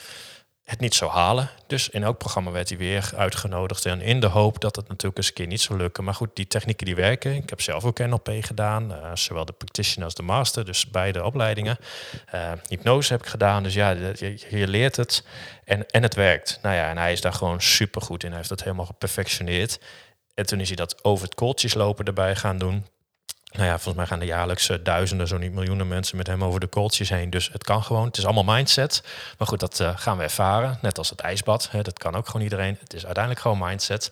het 0.66 0.80
niet 0.80 0.96
zou 0.96 1.12
halen. 1.12 1.50
Dus 1.68 1.90
in 1.90 2.04
elk 2.04 2.18
programma 2.18 2.52
werd 2.52 2.70
hij 2.70 2.78
weer 2.78 3.12
uitgenodigd. 3.16 3.86
En 3.86 4.02
in 4.02 4.20
de 4.20 4.28
hoop 4.28 4.60
dat 4.60 4.76
het 4.76 4.88
natuurlijk 4.88 5.18
eens 5.18 5.28
een 5.28 5.34
keer 5.34 5.48
niet 5.48 5.62
zou 5.62 5.80
lukken. 5.80 6.04
Maar 6.04 6.14
goed, 6.14 6.30
die 6.34 6.48
technieken 6.48 6.86
die 6.86 6.96
werken. 6.96 7.36
Ik 7.36 7.50
heb 7.50 7.62
zelf 7.62 7.84
ook 7.84 7.98
NLP 8.00 8.30
gedaan. 8.40 8.92
Uh, 8.92 9.12
zowel 9.14 9.46
de 9.46 9.54
practitioner 9.54 10.06
als 10.06 10.16
de 10.16 10.24
master. 10.24 10.66
Dus 10.66 10.90
beide 10.90 11.24
opleidingen. 11.24 11.78
Uh, 12.36 12.52
hypnose 12.68 13.14
heb 13.14 13.22
ik 13.22 13.28
gedaan. 13.28 13.64
Dus 13.64 13.74
ja, 13.74 13.90
je, 13.90 14.46
je, 14.50 14.68
leert 14.68 14.96
het. 14.96 15.24
En, 15.64 15.90
en 15.90 16.04
het 16.04 16.16
werkt. 16.16 16.60
Nou 16.62 16.76
ja, 16.76 16.90
en 16.90 16.98
hij 16.98 17.12
is 17.12 17.22
daar 17.22 17.34
gewoon 17.34 17.62
super 17.62 18.02
goed 18.02 18.24
in. 18.24 18.30
Hij 18.30 18.38
heeft 18.38 18.50
dat 18.50 18.64
helemaal 18.64 18.86
geperfectioneerd. 18.86 19.80
En 20.34 20.46
toen 20.46 20.60
is 20.60 20.68
hij 20.68 20.76
dat 20.76 21.04
over 21.04 21.26
het 21.26 21.36
kooltjes 21.36 21.74
lopen 21.74 22.06
erbij 22.06 22.36
gaan 22.36 22.58
doen. 22.58 22.86
Nou 23.56 23.68
ja, 23.68 23.74
volgens 23.74 23.96
mij 23.96 24.06
gaan 24.06 24.20
er 24.20 24.26
jaarlijks 24.26 24.70
eh, 24.70 24.78
duizenden, 24.84 25.28
zo 25.28 25.38
niet 25.38 25.54
miljoenen 25.54 25.88
mensen 25.88 26.18
met 26.18 26.28
hem 26.28 26.44
over 26.44 26.60
de 26.60 26.68
kooltjes 26.68 27.10
heen. 27.10 27.30
Dus 27.30 27.50
het 27.52 27.64
kan 27.64 27.84
gewoon. 27.84 28.06
Het 28.06 28.18
is 28.18 28.26
allemaal 28.26 28.56
mindset. 28.56 29.04
Maar 29.38 29.48
goed, 29.48 29.60
dat 29.60 29.80
uh, 29.80 29.98
gaan 29.98 30.18
we 30.18 30.24
ervaren. 30.24 30.78
Net 30.82 30.98
als 30.98 31.10
het 31.10 31.20
ijsbad. 31.20 31.68
Hè, 31.72 31.82
dat 31.82 32.00
kan 32.00 32.16
ook 32.16 32.26
gewoon 32.26 32.42
iedereen. 32.42 32.78
Het 32.80 32.94
is 32.94 33.06
uiteindelijk 33.06 33.44
gewoon 33.44 33.68
mindset. 33.68 34.12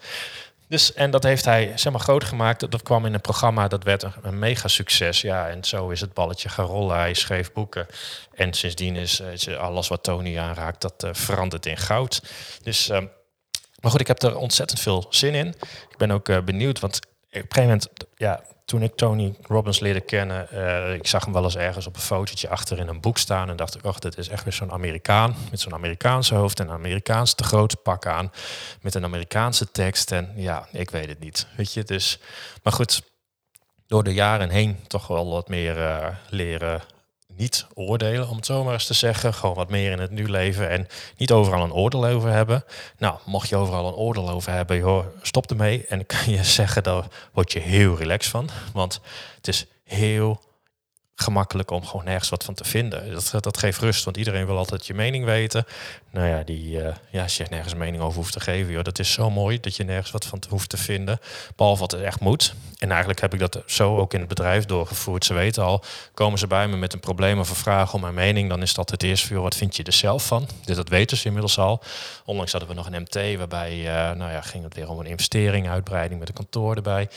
Dus, 0.67 0.93
en 0.93 1.11
dat 1.11 1.23
heeft 1.23 1.45
hij 1.45 1.71
zeg 1.75 1.91
maar, 1.91 2.01
groot 2.01 2.23
gemaakt. 2.23 2.71
Dat 2.71 2.83
kwam 2.83 3.05
in 3.05 3.13
een 3.13 3.21
programma, 3.21 3.67
dat 3.67 3.83
werd 3.83 4.05
een, 4.21 4.39
mega 4.39 4.67
succes. 4.67 5.21
Ja, 5.21 5.49
en 5.49 5.63
zo 5.63 5.89
is 5.89 6.01
het 6.01 6.13
balletje 6.13 6.49
gaan 6.49 6.65
rollen. 6.65 6.95
Hij 6.95 7.13
schreef 7.13 7.51
boeken. 7.51 7.87
En 8.33 8.53
sindsdien 8.53 8.95
is, 8.95 9.19
is 9.19 9.49
alles 9.49 9.87
wat 9.87 10.03
Tony 10.03 10.37
aanraakt, 10.37 10.81
dat 10.81 11.17
verandert 11.17 11.65
in 11.65 11.77
goud. 11.77 12.21
Dus 12.63 12.89
uh, 12.89 12.97
maar 13.79 13.91
goed, 13.91 14.01
ik 14.01 14.07
heb 14.07 14.21
er 14.21 14.37
ontzettend 14.37 14.79
veel 14.79 15.05
zin 15.09 15.33
in. 15.33 15.47
Ik 15.89 15.97
ben 15.97 16.11
ook 16.11 16.45
benieuwd, 16.45 16.79
want 16.79 16.99
op 17.41 17.49
een 17.49 17.53
gegeven 17.53 17.63
moment, 17.63 17.89
ja, 18.15 18.43
toen 18.65 18.81
ik 18.81 18.95
Tony 18.95 19.35
Robbins 19.41 19.79
leerde 19.79 20.01
kennen, 20.01 20.47
uh, 20.53 20.93
ik 20.93 21.07
zag 21.07 21.23
hem 21.23 21.33
wel 21.33 21.43
eens 21.43 21.55
ergens 21.55 21.87
op 21.87 21.95
een 21.95 22.01
fotootje 22.01 22.49
achter 22.49 22.79
in 22.79 22.87
een 22.87 23.01
boek 23.01 23.17
staan 23.17 23.49
en 23.49 23.55
dacht 23.55 23.75
ik, 23.75 23.85
oh, 23.85 23.97
dit 23.97 24.17
is 24.17 24.27
echt 24.27 24.43
weer 24.43 24.53
zo'n 24.53 24.71
Amerikaan 24.71 25.35
met 25.51 25.59
zo'n 25.59 25.73
Amerikaanse 25.73 26.35
hoofd 26.35 26.59
en 26.59 26.67
een 26.67 26.73
Amerikaans 26.73 27.33
te 27.33 27.43
grote 27.43 27.75
pak 27.75 28.05
aan 28.05 28.31
met 28.81 28.95
een 28.95 29.03
Amerikaanse 29.03 29.71
tekst 29.71 30.11
en 30.11 30.31
ja, 30.35 30.67
ik 30.71 30.89
weet 30.89 31.07
het 31.07 31.19
niet, 31.19 31.47
weet 31.57 31.73
je. 31.73 31.83
Dus, 31.83 32.19
maar 32.63 32.73
goed, 32.73 33.01
door 33.87 34.03
de 34.03 34.13
jaren 34.13 34.49
heen 34.49 34.79
toch 34.87 35.07
wel 35.07 35.31
wat 35.31 35.47
meer 35.47 35.77
uh, 35.77 36.07
leren 36.29 36.81
niet 37.35 37.65
oordelen, 37.73 38.29
om 38.29 38.35
het 38.35 38.45
zo 38.45 38.63
maar 38.63 38.73
eens 38.73 38.85
te 38.85 38.93
zeggen. 38.93 39.33
Gewoon 39.33 39.55
wat 39.55 39.69
meer 39.69 39.91
in 39.91 39.99
het 39.99 40.11
nu 40.11 40.29
leven 40.29 40.69
en 40.69 40.87
niet 41.17 41.31
overal 41.31 41.63
een 41.63 41.73
oordeel 41.73 42.05
over 42.05 42.29
hebben. 42.29 42.63
Nou, 42.97 43.17
mocht 43.25 43.49
je 43.49 43.55
overal 43.55 43.87
een 43.87 43.93
oordeel 43.93 44.29
over 44.29 44.51
hebben, 44.51 44.77
joh, 44.77 45.05
stop 45.21 45.49
ermee. 45.49 45.85
En 45.87 46.05
kan 46.05 46.31
je 46.31 46.43
zeggen, 46.59 46.83
daar 46.83 47.03
word 47.33 47.51
je 47.51 47.59
heel 47.59 47.97
relaxed 47.97 48.31
van. 48.31 48.49
Want 48.73 48.99
het 49.35 49.47
is 49.47 49.65
heel 49.83 50.41
gemakkelijk 51.15 51.71
om 51.71 51.85
gewoon 51.85 52.05
nergens 52.05 52.29
wat 52.29 52.43
van 52.43 52.53
te 52.53 52.63
vinden. 52.63 53.11
Dat, 53.11 53.43
dat 53.43 53.57
geeft 53.57 53.79
rust, 53.79 54.03
want 54.03 54.17
iedereen 54.17 54.45
wil 54.45 54.57
altijd 54.57 54.87
je 54.87 54.93
mening 54.93 55.25
weten. 55.25 55.65
Nou 56.13 56.27
ja, 56.27 56.43
die, 56.43 56.81
uh, 56.81 56.87
ja, 57.09 57.21
als 57.23 57.37
nergens 57.49 57.75
mening 57.75 58.03
over 58.03 58.17
hoeft 58.17 58.33
te 58.33 58.39
geven, 58.39 58.71
joh, 58.71 58.83
dat 58.83 58.99
is 58.99 59.11
zo 59.11 59.29
mooi 59.29 59.59
dat 59.59 59.75
je 59.75 59.83
nergens 59.83 60.11
wat 60.11 60.25
van 60.25 60.41
hoeft 60.49 60.69
te 60.69 60.77
vinden. 60.77 61.19
Behalve 61.55 61.81
wat 61.81 61.91
het 61.91 62.01
echt 62.01 62.19
moet. 62.19 62.53
En 62.77 62.89
eigenlijk 62.89 63.21
heb 63.21 63.33
ik 63.33 63.39
dat 63.39 63.63
zo 63.65 63.97
ook 63.97 64.13
in 64.13 64.19
het 64.19 64.29
bedrijf 64.29 64.65
doorgevoerd. 64.65 65.25
Ze 65.25 65.33
weten 65.33 65.63
al, 65.63 65.83
komen 66.13 66.39
ze 66.39 66.47
bij 66.47 66.67
me 66.67 66.77
met 66.77 66.93
een 66.93 66.99
probleem 66.99 67.39
of 67.39 67.49
een 67.49 67.55
vraag 67.55 67.93
om 67.93 68.01
mijn 68.01 68.13
mening, 68.13 68.49
dan 68.49 68.61
is 68.61 68.73
dat 68.73 68.89
het 68.89 69.03
eerste 69.03 69.27
voor 69.27 69.41
wat 69.41 69.55
vind 69.55 69.75
je 69.75 69.83
er 69.83 69.93
zelf 69.93 70.25
van? 70.27 70.47
Dus 70.65 70.75
dat 70.75 70.89
weten 70.89 71.17
ze 71.17 71.25
inmiddels 71.25 71.57
al. 71.57 71.83
Onlangs 72.25 72.51
hadden 72.51 72.69
we 72.69 72.75
nog 72.75 72.85
een 72.91 73.01
MT, 73.01 73.37
waarbij 73.37 73.77
uh, 73.77 74.17
nou 74.17 74.31
ja, 74.31 74.41
ging 74.41 74.63
het 74.63 74.75
weer 74.75 74.89
om 74.89 74.99
een 74.99 75.05
investering, 75.05 75.69
uitbreiding 75.69 76.19
met 76.19 76.29
een 76.29 76.35
kantoor 76.35 76.75
erbij. 76.75 77.09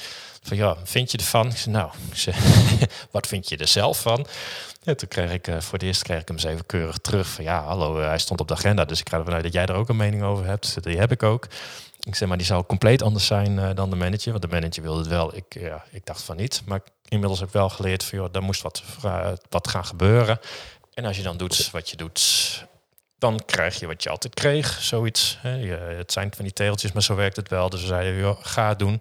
Van 0.43 0.57
ja, 0.57 0.77
vind 0.85 1.11
je 1.11 1.19
ervan? 1.19 1.47
Ik 1.47 1.57
zei, 1.57 1.75
nou, 1.75 1.91
ik 2.11 2.17
zei, 2.17 2.37
wat 3.11 3.27
vind 3.27 3.49
je 3.49 3.57
er 3.57 3.69
zelf 3.69 4.01
van? 4.01 4.27
Toen 4.95 5.09
kreeg 5.09 5.33
ik 5.33 5.49
uh, 5.49 5.61
voor 5.61 5.73
het 5.73 5.83
eerst 5.83 6.03
kreeg 6.03 6.21
ik 6.21 6.29
hem 6.29 6.37
eens 6.37 6.47
even 6.47 6.67
keurig 6.67 6.99
terug. 6.99 7.29
Van 7.29 7.45
ja, 7.45 7.63
hallo, 7.63 8.01
uh, 8.01 8.07
hij 8.07 8.19
stond 8.19 8.41
op 8.41 8.49
de 8.49 8.55
agenda. 8.55 8.85
Dus 8.85 9.01
ik 9.01 9.09
ga 9.09 9.19
ervan 9.19 9.35
uit 9.35 9.43
dat 9.43 9.53
jij 9.53 9.67
er 9.67 9.75
ook 9.75 9.89
een 9.89 9.97
mening 9.97 10.23
over 10.23 10.45
hebt. 10.45 10.83
Die 10.83 10.99
heb 10.99 11.13
ik 11.13 11.23
ook. 11.23 11.47
Ik 12.01 12.15
zeg 12.15 12.29
maar, 12.29 12.37
die 12.37 12.47
zou 12.47 12.65
compleet 12.65 13.03
anders 13.03 13.27
zijn 13.27 13.59
uh, 13.59 13.71
dan 13.75 13.91
de 13.91 13.97
manager. 13.97 14.31
Want 14.31 14.43
de 14.43 14.49
manager 14.49 14.83
wilde 14.83 14.99
het 14.99 15.09
wel. 15.09 15.37
Ik, 15.37 15.45
ja, 15.49 15.85
ik 15.91 16.07
dacht 16.07 16.23
van 16.23 16.37
niet. 16.37 16.63
Maar 16.65 16.81
inmiddels 17.09 17.39
heb 17.39 17.49
ik 17.49 17.55
wel 17.55 17.69
geleerd 17.69 18.05
van 18.05 18.19
joh, 18.19 18.33
daar 18.33 18.43
moest 18.43 18.63
wat, 18.63 18.83
wat 19.49 19.69
gaan 19.69 19.85
gebeuren. 19.85 20.41
En 20.95 21.05
als 21.05 21.17
je 21.17 21.23
dan 21.23 21.37
doet 21.37 21.71
wat 21.71 21.91
je 21.91 21.97
doet, 21.97 22.65
dan 23.19 23.43
krijg 23.47 23.81
je 23.81 23.87
wat 23.87 24.03
je 24.03 24.11
altijd 24.11 24.35
kreeg. 24.35 24.83
Zoiets. 24.83 25.39
Hè. 25.41 25.67
Het 25.97 26.13
zijn 26.13 26.33
van 26.35 26.45
die 26.45 26.53
tegeltjes, 26.53 26.93
maar 26.93 27.03
zo 27.03 27.15
werkt 27.15 27.37
het 27.37 27.49
wel. 27.49 27.71
Dus 27.71 27.81
we 27.81 27.87
zeiden, 27.87 28.19
joh, 28.21 28.39
ga 28.41 28.69
het 28.69 28.79
doen. 28.79 29.01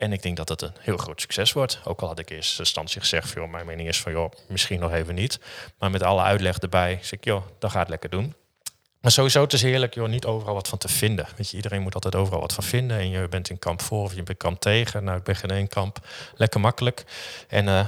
En 0.00 0.12
ik 0.12 0.22
denk 0.22 0.36
dat 0.36 0.48
het 0.48 0.62
een 0.62 0.72
heel 0.80 0.96
groot 0.96 1.20
succes 1.20 1.52
wordt. 1.52 1.80
Ook 1.84 2.00
al 2.00 2.08
had 2.08 2.18
ik 2.18 2.30
in 2.30 2.36
eerste 2.36 2.58
instantie 2.58 3.00
gezegd, 3.00 3.32
joh, 3.32 3.50
mijn 3.50 3.66
mening 3.66 3.88
is 3.88 4.00
van, 4.00 4.12
joh, 4.12 4.32
misschien 4.48 4.80
nog 4.80 4.92
even 4.92 5.14
niet. 5.14 5.40
Maar 5.78 5.90
met 5.90 6.02
alle 6.02 6.22
uitleg 6.22 6.58
erbij, 6.58 6.98
zeg 7.00 7.12
ik, 7.12 7.24
joh, 7.24 7.42
dan 7.58 7.70
ga 7.70 7.78
het 7.78 7.88
lekker 7.88 8.10
doen. 8.10 8.34
Maar 9.00 9.10
sowieso, 9.10 9.42
het 9.42 9.52
is 9.52 9.62
heerlijk, 9.62 9.94
joh, 9.94 10.08
niet 10.08 10.24
overal 10.24 10.54
wat 10.54 10.68
van 10.68 10.78
te 10.78 10.88
vinden. 10.88 11.26
Weet 11.36 11.50
je, 11.50 11.56
iedereen 11.56 11.82
moet 11.82 11.94
altijd 11.94 12.14
overal 12.14 12.40
wat 12.40 12.52
van 12.52 12.64
vinden. 12.64 12.98
En 12.98 13.10
je 13.10 13.28
bent 13.28 13.50
in 13.50 13.58
kamp 13.58 13.82
voor 13.82 14.02
of 14.02 14.14
je 14.14 14.22
bent 14.22 14.38
kamp 14.38 14.60
tegen. 14.60 15.04
Nou, 15.04 15.18
ik 15.18 15.24
ben 15.24 15.36
geen 15.36 15.50
één 15.50 15.68
kamp. 15.68 15.98
Lekker 16.34 16.60
makkelijk. 16.60 17.04
En 17.48 17.66
uh, 17.66 17.86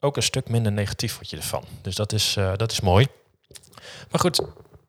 ook 0.00 0.16
een 0.16 0.22
stuk 0.22 0.48
minder 0.48 0.72
negatief 0.72 1.14
word 1.14 1.30
je 1.30 1.36
ervan. 1.36 1.64
Dus 1.82 1.94
dat 1.94 2.12
is, 2.12 2.36
uh, 2.36 2.52
dat 2.56 2.72
is 2.72 2.80
mooi. 2.80 3.06
Maar 4.10 4.20
goed, 4.20 4.40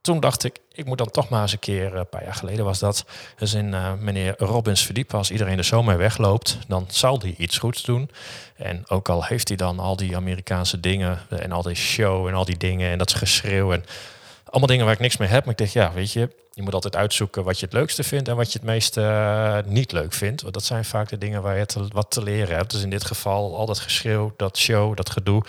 toen 0.02 0.20
dacht 0.20 0.44
ik, 0.44 0.60
ik 0.80 0.86
moet 0.86 0.98
dan 0.98 1.12
toch 1.12 1.30
maar 1.30 1.42
eens 1.42 1.52
een 1.52 1.60
keer, 1.60 1.96
een 1.96 2.10
paar 2.10 2.24
jaar 2.24 2.34
geleden 2.34 2.66
was 2.66 2.80
dat, 2.80 3.06
dus 3.38 3.54
in 3.54 3.68
uh, 3.68 3.94
meneer 3.94 4.34
Robbins 4.38 4.86
verdiepen. 4.86 5.18
Als 5.18 5.32
iedereen 5.32 5.58
er 5.58 5.64
zo 5.64 5.84
mee 5.84 5.96
wegloopt, 5.96 6.58
dan 6.68 6.86
zal 6.90 7.20
hij 7.20 7.36
iets 7.38 7.58
goeds 7.58 7.84
doen. 7.84 8.10
En 8.56 8.84
ook 8.88 9.10
al 9.10 9.24
heeft 9.24 9.48
hij 9.48 9.58
dan 9.58 9.80
al 9.80 9.96
die 9.96 10.16
Amerikaanse 10.16 10.80
dingen 10.80 11.20
en 11.30 11.52
al 11.52 11.62
die 11.62 11.76
show 11.76 12.28
en 12.28 12.34
al 12.34 12.46
die 12.46 12.58
dingen 12.58 12.92
en 12.92 12.98
dat 12.98 13.14
geschreeuw 13.14 13.74
en 13.74 13.86
allemaal 14.44 14.68
dingen 14.68 14.86
waar 14.86 14.94
ik 14.94 15.00
niks 15.00 15.18
mee 15.18 15.30
heb. 15.30 15.44
Maar 15.44 15.54
ik 15.54 15.60
dacht, 15.60 15.74
ja, 15.74 15.92
weet 15.94 16.12
je, 16.12 16.36
je 16.54 16.62
moet 16.62 16.74
altijd 16.74 16.96
uitzoeken 16.96 17.44
wat 17.44 17.60
je 17.60 17.66
het 17.66 17.74
leukste 17.74 18.04
vindt 18.04 18.28
en 18.28 18.36
wat 18.36 18.52
je 18.52 18.60
het 18.60 18.68
meest 18.68 18.98
uh, 18.98 19.58
niet 19.66 19.92
leuk 19.92 20.14
vindt. 20.14 20.42
Want 20.42 20.54
dat 20.54 20.64
zijn 20.64 20.86
vaak 20.86 21.10
de 21.10 21.18
dingen 21.18 21.42
waar 21.42 21.58
je 21.58 21.66
wat 21.92 22.12
te 22.12 22.24
leren 22.24 22.56
hebt. 22.56 22.72
Dus 22.72 22.82
in 22.82 22.90
dit 22.90 23.06
geval 23.06 23.56
al 23.56 23.66
dat 23.66 23.80
geschreeuw, 23.80 24.34
dat 24.38 24.58
show, 24.58 24.96
dat 24.96 25.10
gedoe. 25.10 25.44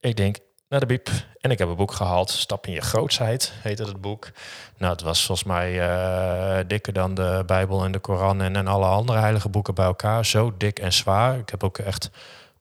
Ik 0.00 0.16
denk, 0.16 0.36
naar 0.72 0.80
de 0.80 0.86
biep. 0.86 1.10
En 1.40 1.50
ik 1.50 1.58
heb 1.58 1.68
een 1.68 1.76
boek 1.76 1.92
gehaald. 1.92 2.30
Stap 2.30 2.66
in 2.66 2.72
je 2.72 2.80
grootsheid, 2.80 3.52
heette 3.54 3.82
het 3.82 4.00
boek. 4.00 4.30
Nou, 4.76 4.92
het 4.92 5.02
was 5.02 5.24
volgens 5.24 5.48
mij 5.48 5.72
uh, 5.72 6.64
dikker 6.66 6.92
dan 6.92 7.14
de 7.14 7.42
Bijbel 7.46 7.84
en 7.84 7.92
de 7.92 7.98
Koran 7.98 8.40
en, 8.40 8.56
en 8.56 8.66
alle 8.66 8.86
andere 8.86 9.18
heilige 9.18 9.48
boeken 9.48 9.74
bij 9.74 9.84
elkaar. 9.84 10.26
Zo 10.26 10.54
dik 10.56 10.78
en 10.78 10.92
zwaar. 10.92 11.38
Ik 11.38 11.48
heb 11.48 11.64
ook 11.64 11.78
echt 11.78 12.10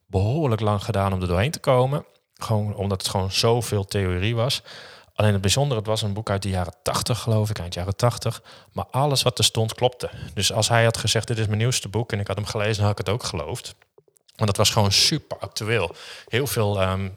behoorlijk 0.06 0.62
lang 0.62 0.84
gedaan 0.84 1.13
om 1.13 1.22
er 1.22 1.27
doorheen 1.27 1.51
te 1.51 1.60
komen. 1.60 2.06
Gewoon 2.34 2.75
omdat 2.75 3.01
het 3.01 3.12
gewoon 3.12 3.32
zoveel 3.32 3.86
theorie 3.86 4.36
was. 4.36 4.63
Alleen 5.15 5.34
het 5.34 5.41
bijzondere, 5.41 5.80
het 5.80 5.89
was 5.89 6.01
een 6.01 6.13
boek 6.13 6.30
uit 6.30 6.41
de 6.41 6.50
jaren 6.50 6.74
80 6.84 7.20
geloof 7.20 7.50
ik, 7.50 7.60
eind 7.60 7.74
jaren 7.74 7.96
80. 7.96 8.41
Maar 8.72 8.86
alles 8.91 9.22
wat 9.22 9.38
er 9.38 9.44
stond 9.44 9.74
klopte. 9.74 10.10
Dus 10.34 10.53
als 10.53 10.70
hij 10.70 10.84
had 10.84 10.98
gezegd, 10.98 11.27
dit 11.27 11.38
is 11.38 11.46
mijn 11.48 11.58
nieuwste 11.58 11.89
boek 11.89 12.12
en 12.12 12.20
ik 12.20 12.27
had 12.27 12.36
hem 12.36 12.46
gelezen, 12.46 12.84
had 12.84 12.91
ik 12.91 12.98
het 12.98 13.10
ook 13.10 13.24
geloofd. 13.24 13.75
Want 14.36 14.50
het 14.50 14.58
was 14.58 14.70
gewoon 14.70 14.91
super 14.91 15.38
actueel. 15.38 15.96
Heel 16.27 16.48
veel 16.48 16.82
um, 16.82 17.13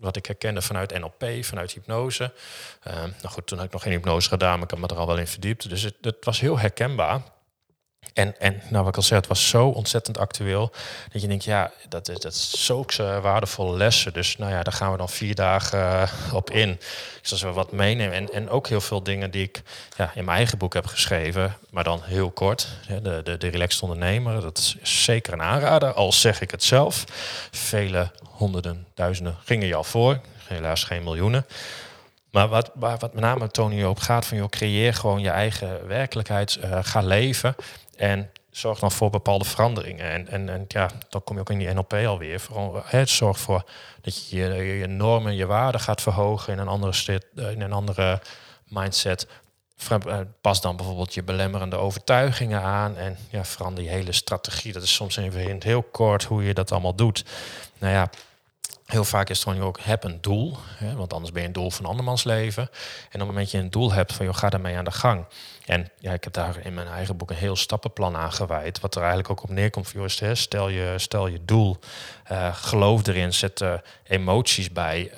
wat 0.00 0.16
ik 0.16 0.26
herkende 0.26 0.62
vanuit 0.62 0.98
NLP, 0.98 1.44
vanuit 1.44 1.72
hypnose. 1.72 2.32
Uh, 2.88 2.94
nou 2.94 3.28
goed, 3.28 3.46
toen 3.46 3.58
had 3.58 3.66
ik 3.66 3.72
nog 3.72 3.82
geen 3.82 3.92
hypnose 3.92 4.28
gedaan, 4.28 4.54
maar 4.54 4.62
ik 4.62 4.70
heb 4.70 4.78
me 4.78 4.86
er 4.86 4.96
al 4.96 5.06
wel 5.06 5.18
in 5.18 5.26
verdiept. 5.26 5.68
Dus 5.68 5.82
het, 5.82 5.94
het 6.00 6.24
was 6.24 6.40
heel 6.40 6.58
herkenbaar. 6.58 7.22
En, 8.12 8.40
en 8.40 8.62
nou, 8.68 8.84
wat 8.84 8.88
ik 8.88 8.96
al 8.96 9.02
zei, 9.02 9.20
het 9.20 9.28
was 9.28 9.48
zo 9.48 9.66
ontzettend 9.66 10.18
actueel. 10.18 10.72
Dat 11.12 11.22
je 11.22 11.28
denkt, 11.28 11.44
ja, 11.44 11.70
dat 11.88 12.08
is, 12.08 12.18
dat 12.18 12.32
is 12.32 12.64
zulke 12.66 13.18
waardevolle 13.22 13.76
lessen. 13.76 14.12
Dus 14.12 14.36
nou 14.36 14.52
ja, 14.52 14.62
daar 14.62 14.72
gaan 14.72 14.92
we 14.92 14.98
dan 14.98 15.08
vier 15.08 15.34
dagen 15.34 15.78
uh, 15.78 16.34
op 16.34 16.50
in. 16.50 16.80
Dus 17.20 17.30
als 17.30 17.42
we 17.42 17.52
wat 17.52 17.72
meenemen. 17.72 18.14
En, 18.14 18.32
en 18.32 18.50
ook 18.50 18.68
heel 18.68 18.80
veel 18.80 19.02
dingen 19.02 19.30
die 19.30 19.42
ik 19.42 19.62
ja, 19.96 20.12
in 20.14 20.24
mijn 20.24 20.36
eigen 20.36 20.58
boek 20.58 20.74
heb 20.74 20.86
geschreven. 20.86 21.56
Maar 21.70 21.84
dan 21.84 22.00
heel 22.04 22.30
kort. 22.30 22.68
De, 23.02 23.22
de, 23.22 23.36
de 23.36 23.48
Relaxed 23.48 23.82
Ondernemer, 23.82 24.40
dat 24.40 24.58
is 24.58 24.76
zeker 24.82 25.32
een 25.32 25.42
aanrader. 25.42 25.92
Al 25.92 26.12
zeg 26.12 26.40
ik 26.40 26.50
het 26.50 26.64
zelf. 26.64 27.04
Vele 27.50 28.10
honderden, 28.28 28.86
duizenden 28.94 29.36
gingen 29.44 29.66
je 29.66 29.74
al 29.74 29.84
voor. 29.84 30.20
Helaas 30.44 30.84
geen 30.84 31.02
miljoenen. 31.02 31.46
Maar 32.30 32.48
wat, 32.48 32.70
wat 32.74 33.00
met 33.00 33.14
name 33.14 33.50
Tony 33.50 33.84
op 33.84 33.98
gaat, 33.98 34.26
van 34.26 34.36
joh, 34.36 34.48
creëer 34.48 34.94
gewoon 34.94 35.20
je 35.20 35.30
eigen 35.30 35.86
werkelijkheid. 35.86 36.58
Uh, 36.64 36.78
ga 36.82 37.00
leven. 37.00 37.54
En 38.00 38.30
zorg 38.50 38.78
dan 38.78 38.92
voor 38.92 39.10
bepaalde 39.10 39.44
veranderingen. 39.44 40.10
En, 40.10 40.28
en, 40.28 40.48
en 40.48 40.64
ja, 40.68 40.90
dan 41.08 41.24
kom 41.24 41.34
je 41.34 41.40
ook 41.40 41.50
in 41.50 41.58
die 41.58 41.72
NLP 41.72 41.92
alweer. 41.92 42.40
Vooral, 42.40 42.82
het 42.84 43.08
zorg 43.08 43.38
voor 43.38 43.64
dat 44.00 44.28
je 44.28 44.36
je, 44.36 44.78
je 44.78 44.86
normen, 44.86 45.34
je 45.34 45.46
waarden 45.46 45.80
gaat 45.80 46.02
verhogen 46.02 46.52
in 46.52 46.58
een 46.58 46.68
andere, 46.68 46.92
stit, 46.92 47.26
in 47.34 47.60
een 47.60 47.72
andere 47.72 48.20
mindset. 48.68 49.26
pas 50.40 50.60
dan 50.60 50.76
bijvoorbeeld 50.76 51.14
je 51.14 51.22
belemmerende 51.22 51.76
overtuigingen 51.76 52.62
aan 52.62 52.96
en 52.96 53.16
ja, 53.30 53.44
verander 53.44 53.84
je 53.84 53.90
hele 53.90 54.12
strategie. 54.12 54.72
Dat 54.72 54.82
is 54.82 54.94
soms 54.94 55.16
even 55.16 55.62
heel 55.62 55.82
kort 55.82 56.24
hoe 56.24 56.44
je 56.44 56.54
dat 56.54 56.72
allemaal 56.72 56.94
doet. 56.94 57.24
Nou 57.78 57.92
ja, 57.92 58.10
Heel 58.90 59.04
vaak 59.04 59.28
is 59.30 59.38
het 59.38 59.48
gewoon 59.48 59.66
ook, 59.66 59.80
heb 59.80 60.04
een 60.04 60.18
doel. 60.20 60.56
Hè, 60.66 60.94
want 60.94 61.12
anders 61.12 61.32
ben 61.32 61.42
je 61.42 61.48
een 61.48 61.54
doel 61.54 61.70
van 61.70 61.84
andermans 61.84 62.24
leven. 62.24 62.62
En 62.62 62.68
op 63.12 63.18
het 63.18 63.26
moment 63.26 63.50
je 63.50 63.58
een 63.58 63.70
doel 63.70 63.92
hebt, 63.92 64.12
van 64.12 64.26
joh, 64.26 64.34
ga 64.34 64.50
daarmee 64.50 64.76
aan 64.76 64.84
de 64.84 64.90
gang. 64.90 65.24
En 65.66 65.90
ja, 65.98 66.12
ik 66.12 66.24
heb 66.24 66.32
daar 66.32 66.58
in 66.64 66.74
mijn 66.74 66.88
eigen 66.88 67.16
boek 67.16 67.30
een 67.30 67.36
heel 67.36 67.56
stappenplan 67.56 68.16
aan 68.16 68.32
gewijd. 68.32 68.80
Wat 68.80 68.94
er 68.94 69.00
eigenlijk 69.00 69.30
ook 69.30 69.42
op 69.42 69.50
neerkomt 69.50 69.88
van 69.88 70.00
joh, 70.00 70.34
stel, 70.34 70.68
je, 70.68 70.94
stel 70.96 71.26
je 71.26 71.44
doel. 71.44 71.78
Uh, 72.32 72.54
geloof 72.54 73.06
erin, 73.06 73.32
zet 73.32 73.60
uh, 73.60 73.74
emoties 74.04 74.72
bij. 74.72 75.12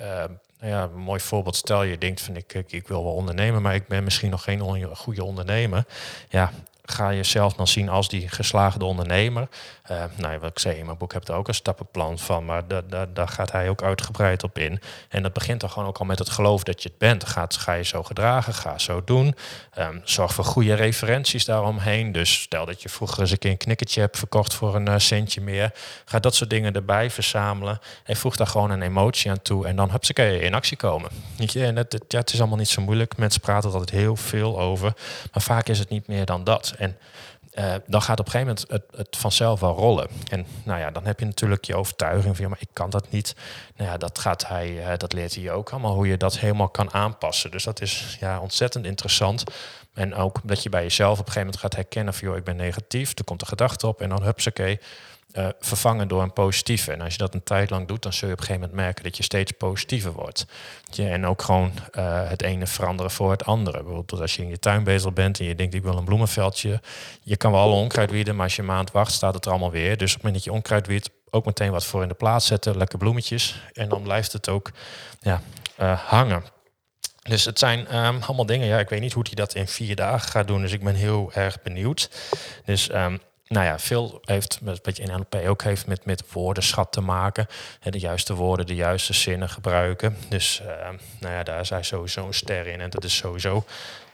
Nou 0.59 0.75
ja, 0.75 0.87
mooi 0.87 1.19
voorbeeld. 1.19 1.55
Stel 1.55 1.83
je 1.83 1.97
denkt 1.97 2.21
van 2.21 2.35
ik, 2.35 2.53
ik, 2.53 2.71
ik, 2.71 2.87
wil 2.87 3.03
wel 3.03 3.13
ondernemen, 3.13 3.61
maar 3.61 3.75
ik 3.75 3.87
ben 3.87 4.03
misschien 4.03 4.29
nog 4.29 4.43
geen 4.43 4.95
goede 4.95 5.23
ondernemer. 5.23 5.85
Ja, 6.29 6.51
ga 6.85 7.13
jezelf 7.13 7.53
dan 7.53 7.67
zien 7.67 7.89
als 7.89 8.09
die 8.09 8.29
geslaagde 8.29 8.85
ondernemer. 8.85 9.47
Uh, 9.91 10.03
nou, 10.15 10.39
wat 10.39 10.49
ik 10.49 10.59
zei 10.59 10.75
in 10.75 10.85
mijn 10.85 10.97
boek 10.97 11.13
heb 11.13 11.27
er 11.27 11.35
ook 11.35 11.47
een 11.47 11.53
stappenplan 11.53 12.19
van, 12.19 12.45
maar 12.45 12.63
daar 13.13 13.27
gaat 13.27 13.51
hij 13.51 13.69
ook 13.69 13.83
uitgebreid 13.83 14.43
op 14.43 14.57
in. 14.57 14.81
En 15.09 15.23
dat 15.23 15.33
begint 15.33 15.59
dan 15.59 15.69
gewoon 15.69 15.87
ook 15.87 15.97
al 15.97 16.05
met 16.05 16.19
het 16.19 16.29
geloof 16.29 16.63
dat 16.63 16.83
je 16.83 16.89
het 16.89 16.97
bent. 16.97 17.25
Ga 17.47 17.73
je 17.73 17.83
zo 17.83 18.03
gedragen, 18.03 18.53
ga 18.53 18.77
zo 18.77 19.03
doen. 19.03 19.35
Um, 19.79 20.01
zorg 20.03 20.33
voor 20.33 20.45
goede 20.45 20.73
referenties 20.73 21.45
daaromheen. 21.45 22.11
Dus 22.11 22.41
stel 22.41 22.65
dat 22.65 22.81
je 22.81 22.89
vroeger 22.89 23.19
eens 23.19 23.31
een 23.31 23.37
keer 23.37 23.51
een 23.51 23.57
knikkertje 23.57 23.99
hebt 23.99 24.17
verkocht 24.17 24.53
voor 24.53 24.75
een 24.75 24.89
uh, 24.89 24.97
centje 24.97 25.41
meer. 25.41 25.71
Ga 26.05 26.19
dat 26.19 26.35
soort 26.35 26.49
dingen 26.49 26.73
erbij 26.73 27.09
verzamelen. 27.09 27.79
En 28.03 28.15
voeg 28.15 28.35
daar 28.35 28.47
gewoon 28.47 28.71
een 28.71 28.81
emotie 28.81 29.31
aan 29.31 29.41
toe. 29.41 29.67
En 29.67 29.75
dan 29.75 29.91
heb 29.91 30.05
ze 30.05 30.13
in 30.41 30.53
actie 30.53 30.77
komen. 30.77 31.09
En 31.53 31.75
het, 31.75 32.03
ja, 32.07 32.19
het 32.19 32.33
is 32.33 32.39
allemaal 32.39 32.57
niet 32.57 32.69
zo 32.69 32.81
moeilijk. 32.81 33.17
Mensen 33.17 33.41
praten 33.41 33.69
er 33.69 33.75
altijd 33.75 33.99
heel 33.99 34.15
veel 34.15 34.59
over. 34.59 34.93
Maar 35.33 35.43
vaak 35.43 35.67
is 35.67 35.79
het 35.79 35.89
niet 35.89 36.07
meer 36.07 36.25
dan 36.25 36.43
dat. 36.43 36.72
En 36.75 36.97
uh, 37.53 37.73
dan 37.87 38.01
gaat 38.01 38.19
op 38.19 38.25
een 38.25 38.31
gegeven 38.31 38.55
moment 38.55 38.71
het, 38.91 38.97
het, 38.97 39.17
vanzelf 39.17 39.59
wel 39.59 39.75
rollen. 39.75 40.07
En 40.29 40.45
nou 40.63 40.79
ja, 40.79 40.91
dan 40.91 41.05
heb 41.05 41.19
je 41.19 41.25
natuurlijk 41.25 41.65
je 41.65 41.75
overtuiging 41.75 42.35
van 42.35 42.43
ja, 42.43 42.49
maar 42.49 42.61
ik 42.61 42.69
kan 42.73 42.89
dat 42.89 43.11
niet. 43.11 43.35
Nou 43.75 43.89
ja, 43.89 43.97
dat 43.97 44.19
gaat 44.19 44.47
hij, 44.47 44.69
uh, 44.69 44.97
dat 44.97 45.13
leert 45.13 45.35
hij 45.35 45.51
ook 45.51 45.69
allemaal 45.69 45.93
hoe 45.93 46.07
je 46.07 46.17
dat 46.17 46.39
helemaal 46.39 46.69
kan 46.69 46.93
aanpassen. 46.93 47.51
Dus 47.51 47.63
dat 47.63 47.81
is 47.81 48.17
ja 48.19 48.39
ontzettend 48.39 48.85
interessant. 48.85 49.43
En 49.93 50.15
ook 50.15 50.39
dat 50.43 50.63
je 50.63 50.69
bij 50.69 50.81
jezelf 50.81 51.11
op 51.11 51.25
een 51.25 51.31
gegeven 51.31 51.45
moment 51.45 51.61
gaat 51.61 51.75
herkennen 51.75 52.13
van 52.13 52.27
joh, 52.27 52.37
ik 52.37 52.43
ben 52.43 52.55
negatief. 52.55 53.17
Er 53.17 53.23
komt 53.23 53.41
een 53.41 53.47
gedachte 53.47 53.87
op 53.87 54.01
en 54.01 54.09
dan 54.09 54.23
hupsakee. 54.23 54.79
Uh, 55.37 55.47
vervangen 55.59 56.07
door 56.07 56.21
een 56.21 56.33
positieve. 56.33 56.91
En 56.91 57.01
als 57.01 57.11
je 57.11 57.17
dat 57.17 57.33
een 57.33 57.43
tijd 57.43 57.69
lang 57.69 57.87
doet, 57.87 58.01
dan 58.01 58.13
zul 58.13 58.27
je 58.27 58.33
op 58.33 58.39
een 58.39 58.45
gegeven 58.45 58.67
moment 58.67 58.85
merken 58.85 59.03
dat 59.03 59.17
je 59.17 59.23
steeds 59.23 59.51
positiever 59.51 60.11
wordt. 60.11 60.45
Je, 60.89 61.07
en 61.07 61.25
ook 61.25 61.41
gewoon 61.41 61.71
uh, 61.91 62.29
het 62.29 62.41
ene 62.41 62.67
veranderen 62.67 63.11
voor 63.11 63.31
het 63.31 63.45
andere. 63.45 63.83
Bijvoorbeeld 63.83 64.21
als 64.21 64.35
je 64.35 64.41
in 64.41 64.49
je 64.49 64.59
tuin 64.59 64.83
bezig 64.83 65.13
bent 65.13 65.39
en 65.39 65.45
je 65.45 65.55
denkt 65.55 65.73
ik 65.73 65.83
wil 65.83 65.97
een 65.97 66.05
bloemenveldje. 66.05 66.81
Je 67.21 67.37
kan 67.37 67.51
wel 67.51 67.71
onkruid 67.71 68.11
wieden, 68.11 68.35
maar 68.35 68.43
als 68.43 68.55
je 68.55 68.61
een 68.61 68.67
maand 68.67 68.91
wacht 68.91 69.11
staat 69.11 69.33
het 69.33 69.45
er 69.45 69.51
allemaal 69.51 69.71
weer. 69.71 69.97
Dus 69.97 70.09
op 70.09 70.13
het 70.13 70.23
moment 70.23 70.33
dat 70.33 70.43
je 70.43 70.59
onkruid 70.59 70.87
wiedt, 70.87 71.09
ook 71.29 71.45
meteen 71.45 71.71
wat 71.71 71.85
voor 71.85 72.01
in 72.01 72.07
de 72.07 72.13
plaats 72.13 72.45
zetten. 72.45 72.77
Lekker 72.77 72.97
bloemetjes. 72.97 73.61
En 73.73 73.89
dan 73.89 74.01
blijft 74.01 74.33
het 74.33 74.49
ook 74.49 74.71
ja, 75.19 75.41
uh, 75.79 75.99
hangen. 75.99 76.43
Dus 77.23 77.45
het 77.45 77.59
zijn 77.59 78.05
um, 78.05 78.21
allemaal 78.21 78.45
dingen. 78.45 78.67
Ja, 78.67 78.79
ik 78.79 78.89
weet 78.89 79.01
niet 79.01 79.13
hoe 79.13 79.23
hij 79.25 79.35
dat 79.35 79.55
in 79.55 79.67
vier 79.67 79.95
dagen 79.95 80.29
gaat 80.29 80.47
doen. 80.47 80.61
Dus 80.61 80.71
ik 80.71 80.83
ben 80.83 80.95
heel 80.95 81.31
erg 81.33 81.61
benieuwd. 81.61 82.09
Dus 82.65 82.93
um, 82.93 83.19
nou 83.53 83.65
ja, 83.65 83.79
veel 83.79 84.19
heeft, 84.21 84.59
wat 84.63 84.97
je 84.97 85.03
in 85.03 85.11
NLP 85.11 85.35
ook 85.47 85.63
heeft, 85.63 85.87
met, 85.87 86.05
met 86.05 86.23
woordenschat 86.31 86.91
te 86.91 87.01
maken. 87.01 87.47
De 87.81 87.99
juiste 87.99 88.33
woorden, 88.35 88.65
de 88.65 88.75
juiste 88.75 89.13
zinnen 89.13 89.49
gebruiken. 89.49 90.17
Dus 90.29 90.61
uh, 90.61 90.67
nou 91.19 91.33
ja, 91.33 91.43
daar 91.43 91.67
hij 91.69 91.83
sowieso 91.83 92.25
een 92.25 92.33
ster 92.33 92.67
in. 92.67 92.81
En 92.81 92.89
dat 92.89 93.03
is 93.03 93.15
sowieso, 93.15 93.65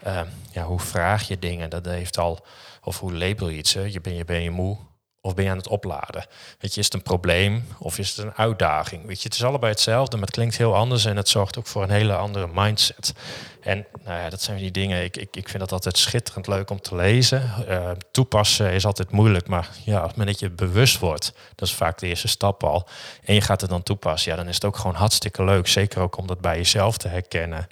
uh, 0.08 0.22
ja, 0.52 0.64
hoe 0.64 0.80
vraag 0.80 1.28
je 1.28 1.40
dingen? 1.40 1.70
Dat 1.70 1.86
heeft 1.86 2.18
al, 2.18 2.46
of 2.84 3.00
hoe 3.00 3.14
label 3.14 3.50
je 3.50 3.58
iets? 3.58 3.74
Hè? 3.74 3.82
Je 3.82 4.02
ben 4.02 4.16
je, 4.16 4.26
ben 4.26 4.42
je 4.42 4.52
moe? 4.52 4.78
Of 5.22 5.34
ben 5.34 5.44
je 5.44 5.52
aan 5.52 5.58
het 5.58 5.68
opladen? 5.68 6.26
Weet 6.60 6.74
je, 6.74 6.80
is 6.80 6.86
het 6.86 6.94
een 6.94 7.02
probleem 7.02 7.68
of 7.80 7.98
is 7.98 8.10
het 8.10 8.26
een 8.26 8.36
uitdaging? 8.36 9.06
Weet 9.06 9.22
je, 9.22 9.28
het 9.28 9.38
is 9.38 9.44
allebei 9.44 9.72
hetzelfde, 9.72 10.18
maar 10.18 10.26
het 10.26 10.36
klinkt 10.36 10.58
heel 10.58 10.76
anders 10.76 11.06
en 11.06 11.18
het 11.18 11.30
zorgt 11.30 11.58
ook 11.58 11.68
voor 11.68 11.84
een 11.84 11.90
hele 11.90 12.16
andere 12.16 12.48
mindset. 12.54 13.14
En 13.62 13.86
nou 14.04 14.20
ja, 14.20 14.30
dat 14.30 14.42
zijn 14.42 14.58
die 14.58 14.72
dingen. 14.72 15.04
Ik, 15.04 15.18
ik, 15.18 15.36
ik 15.36 15.50
vind 15.50 15.60
dat 15.60 15.72
altijd 15.72 15.98
schitterend 15.98 16.48
leuk 16.48 16.70
om 16.70 16.82
te 16.82 16.96
lezen. 16.96 17.52
Uh, 17.70 17.92
toepassen 18.12 18.72
is 18.72 18.86
altijd 18.86 19.12
moeilijk, 19.12 19.48
maar 19.48 19.70
ja, 19.86 20.02
het 20.02 20.10
moment 20.10 20.28
dat 20.28 20.40
je 20.40 20.50
bewust 20.50 21.00
wordt, 21.00 21.34
dat 21.56 21.68
is 21.68 21.74
vaak 21.74 21.98
de 21.98 22.08
eerste 22.08 22.28
stap 22.28 22.64
al. 22.64 22.88
En 23.24 23.34
je 23.34 23.42
gaat 23.42 23.62
het 23.62 23.70
dan 23.70 23.84
toepassen, 23.84 24.32
ja, 24.32 24.38
dan 24.38 24.48
is 24.48 24.56
het 24.56 24.66
ook 24.66 24.78
gewoon 24.78 24.96
hartstikke 24.96 25.44
leuk. 25.44 25.68
Zeker 25.68 26.02
ook 26.02 26.18
om 26.18 26.28
dat 26.28 26.42
bij 26.42 26.56
jezelf 26.56 26.98
te 26.98 27.08
herkennen. 27.08 27.68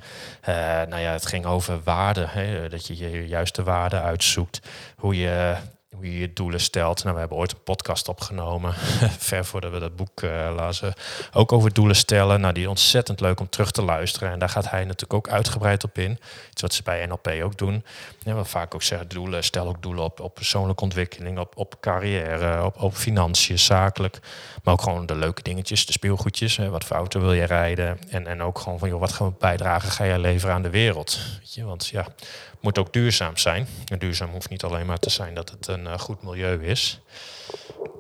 Uh, 0.50 0.56
nou 0.66 1.00
ja, 1.00 1.12
het 1.12 1.26
ging 1.26 1.46
over 1.46 1.80
waarden, 1.84 2.30
dat 2.70 2.88
je 2.88 2.98
je 2.98 3.28
juiste 3.28 3.64
waarden 3.64 4.02
uitzoekt. 4.02 4.60
Hoe 4.96 5.18
je 5.18 5.56
hoe 5.98 6.20
je 6.20 6.34
doelen 6.34 6.60
stelt. 6.60 7.04
Nou, 7.04 7.14
we 7.14 7.20
hebben 7.20 7.38
ooit 7.38 7.52
een 7.52 7.64
podcast 7.64 8.08
opgenomen, 8.08 8.74
ver 9.30 9.46
voordat 9.46 9.72
we 9.72 9.80
dat 9.80 9.96
boek 9.96 10.22
uh, 10.22 10.52
lazen, 10.56 10.94
ook 11.34 11.52
over 11.52 11.74
doelen 11.74 11.96
stellen. 11.96 12.42
Nou, 12.42 12.54
die 12.54 12.64
is 12.64 12.70
ontzettend 12.70 13.20
leuk 13.20 13.40
om 13.40 13.50
terug 13.50 13.72
te 13.72 13.82
luisteren. 13.82 14.32
En 14.32 14.40
daar 14.40 14.50
gaat 14.50 14.70
hij 14.70 14.82
natuurlijk 14.82 15.14
ook 15.14 15.30
uitgebreid 15.30 15.84
op 15.84 15.98
in. 15.98 16.20
Iets 16.52 16.62
wat 16.62 16.74
ze 16.74 16.84
bij 16.84 17.06
NLP 17.06 17.28
ook 17.44 17.58
doen. 17.58 17.84
Ja, 18.24 18.36
we 18.36 18.46
vaak 18.46 18.76
ook 18.76 18.84
zeggen, 18.84 19.08
doelen, 19.08 19.44
stel 19.44 19.68
ook 19.68 19.82
doelen 19.82 20.04
op, 20.04 20.20
op 20.20 20.34
persoonlijke 20.34 20.84
ontwikkeling, 20.84 21.40
op, 21.40 21.58
op 21.58 21.76
carrière, 21.80 22.64
op, 22.64 22.82
op 22.82 22.96
financiën, 22.96 23.60
zakelijk. 23.60 24.20
Maar 24.64 24.74
ook 24.74 24.82
gewoon 24.82 25.06
de 25.06 25.16
leuke 25.16 25.42
dingetjes, 25.42 25.86
de 25.86 25.92
speelgoedjes. 25.92 26.58
Hè, 26.58 26.70
wat 26.70 26.84
voor 26.84 26.96
auto 26.96 27.20
wil 27.20 27.34
je 27.34 27.44
rijden? 27.44 28.00
En, 28.10 28.28
en 28.28 28.42
ook 28.42 28.60
gewoon 28.60 28.80
van, 28.80 28.90
joh, 28.90 29.00
wat 29.00 29.12
gaan 29.12 29.28
we 29.28 29.34
bijdragen 29.40 29.92
ga 29.92 30.04
je 30.04 30.20
leveren 30.20 30.56
aan 30.56 30.62
de 30.62 30.70
wereld? 30.70 31.20
Weet 31.40 31.54
je, 31.54 31.64
want 31.64 31.88
ja, 31.88 32.06
moet 32.60 32.78
ook 32.78 32.94
duurzaam 32.94 33.38
zijn. 33.38 33.68
En 33.86 34.00
duurzaam 34.00 34.30
hoeft 34.30 34.50
niet 34.50 34.64
alleen 34.64 34.86
maar 34.86 35.00
te 35.00 35.10
zijn 35.10 35.34
dat 35.34 35.50
het 35.50 35.68
een 35.68 35.84
uh, 35.84 36.00
goed 36.00 36.24
milieu 36.24 36.66
is. 36.66 37.00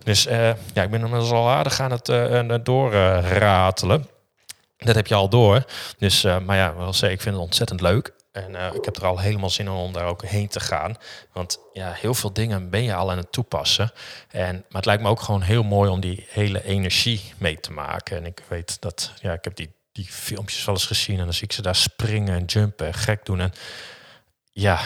Dus 0.04 0.28
uh, 0.28 0.34
ja, 0.74 0.84
ik 0.84 0.89
ben 0.89 1.02
inmiddels 1.02 1.32
al 1.32 1.50
aardig 1.50 1.80
aan 1.80 1.91
het 1.91 2.65
doorratelen. 2.65 4.08
dat 4.78 4.96
heb 4.96 5.08
je 5.08 5.15
al 5.15 5.30
door. 5.30 5.65
Dus, 5.98 6.24
maar 6.24 6.56
ja, 6.56 6.76
wel 6.76 6.93
zeggen, 6.93 7.12
ik 7.12 7.22
vind 7.22 7.36
het 7.36 7.43
ontzettend 7.43 7.82
leuk. 7.82 8.15
En 8.32 8.56
ik 8.76 8.86
heb 8.86 8.96
er 8.96 9.06
al 9.06 9.20
helemaal 9.20 9.50
zin 9.50 9.65
in 9.65 9.72
om 9.72 9.93
daar 9.93 10.06
ook 10.06 10.26
heen 10.26 10.48
te 10.48 10.60
gaan. 10.60 10.96
Want 11.32 11.60
ja, 11.74 11.91
heel 11.91 12.13
veel 12.13 12.34
dingen 12.34 12.70
ben 12.70 12.84
je 12.84 12.93
al 12.93 13.12
aan 13.12 13.17
het 13.17 13.32
toepassen. 13.32 13.91
En, 14.30 14.54
maar 14.56 14.65
het 14.70 14.86
lijkt 14.86 15.04
me 15.04 15.10
ook 15.10 15.22
gewoon 15.22 15.41
heel 15.41 15.63
mooi 15.63 15.89
om 15.89 16.00
die 16.00 16.26
hele 16.30 16.63
energie 16.63 17.34
mee 17.38 17.60
te 17.60 17.72
maken. 17.72 18.17
En 18.17 18.26
ik 18.26 18.43
weet 18.48 18.82
dat, 18.82 19.12
ja, 19.22 19.34
ik 19.34 19.43
heb 19.43 19.56
die, 19.56 19.72
die 19.91 20.06
filmpjes 20.06 20.65
wel 20.65 20.76
eens 20.76 20.86
gezien. 20.86 21.17
En 21.17 21.24
dan 21.24 21.34
zie 21.34 21.43
ik 21.43 21.52
ze 21.52 21.62
daar 21.62 21.76
springen 21.76 22.36
en 22.36 22.46
jumpen 22.46 22.88
en 22.88 22.93
gek 22.93 23.26
doen. 23.26 23.39
En 23.39 23.54
ja, 24.60 24.80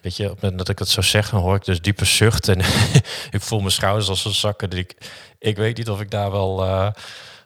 weet 0.00 0.16
je, 0.16 0.24
op 0.24 0.30
het 0.30 0.40
moment 0.40 0.58
dat 0.58 0.68
ik 0.68 0.78
het 0.78 0.88
zo 0.88 1.00
zeg, 1.00 1.30
dan 1.30 1.40
hoor 1.40 1.56
ik 1.56 1.64
dus 1.64 1.80
diepe 1.80 2.04
zucht. 2.04 2.48
En 2.48 2.58
ik 3.36 3.40
voel 3.40 3.58
mijn 3.58 3.70
schouders 3.70 4.08
als 4.08 4.24
een 4.24 4.34
zakken. 4.34 4.70
Dus 4.70 4.78
ik, 4.78 4.96
ik 5.38 5.56
weet 5.56 5.76
niet 5.76 5.90
of 5.90 6.00
ik 6.00 6.10
daar 6.10 6.30
wel 6.30 6.64
uh, 6.64 6.90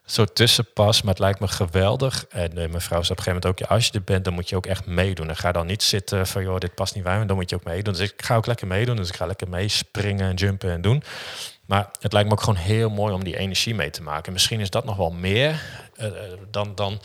zo 0.04 0.24
tussen 0.24 0.72
pas. 0.72 1.02
Maar 1.02 1.10
het 1.10 1.22
lijkt 1.22 1.40
me 1.40 1.48
geweldig. 1.48 2.26
En 2.28 2.50
uh, 2.50 2.54
mijn 2.54 2.80
vrouw 2.80 3.02
zei 3.02 3.12
op 3.12 3.18
een 3.18 3.22
gegeven 3.24 3.32
moment 3.32 3.46
ook... 3.46 3.68
Als 3.68 3.86
je 3.86 3.92
er 3.92 4.02
bent, 4.02 4.24
dan 4.24 4.34
moet 4.34 4.48
je 4.48 4.56
ook 4.56 4.66
echt 4.66 4.86
meedoen. 4.86 5.28
En 5.28 5.36
ga 5.36 5.52
dan 5.52 5.66
niet 5.66 5.82
zitten 5.82 6.26
van... 6.26 6.42
joh, 6.42 6.58
dit 6.58 6.74
past 6.74 6.94
niet 6.94 7.04
bij 7.04 7.18
me. 7.18 7.26
Dan 7.26 7.36
moet 7.36 7.50
je 7.50 7.56
ook 7.56 7.64
meedoen. 7.64 7.94
Dus 7.94 8.10
ik 8.10 8.22
ga 8.24 8.36
ook 8.36 8.46
lekker 8.46 8.66
meedoen. 8.66 8.96
Dus 8.96 9.08
ik 9.08 9.16
ga 9.16 9.26
lekker 9.26 9.48
meespringen 9.48 10.28
en 10.28 10.34
jumpen 10.34 10.70
en 10.70 10.80
doen. 10.80 11.02
Maar 11.66 11.90
het 12.00 12.12
lijkt 12.12 12.28
me 12.28 12.34
ook 12.34 12.42
gewoon 12.42 12.60
heel 12.60 12.90
mooi 12.90 13.14
om 13.14 13.24
die 13.24 13.36
energie 13.36 13.74
mee 13.74 13.90
te 13.90 14.02
maken. 14.02 14.32
Misschien 14.32 14.60
is 14.60 14.70
dat 14.70 14.84
nog 14.84 14.96
wel 14.96 15.10
meer 15.10 15.62
uh, 16.00 16.06
dan... 16.50 16.74
dan 16.74 17.00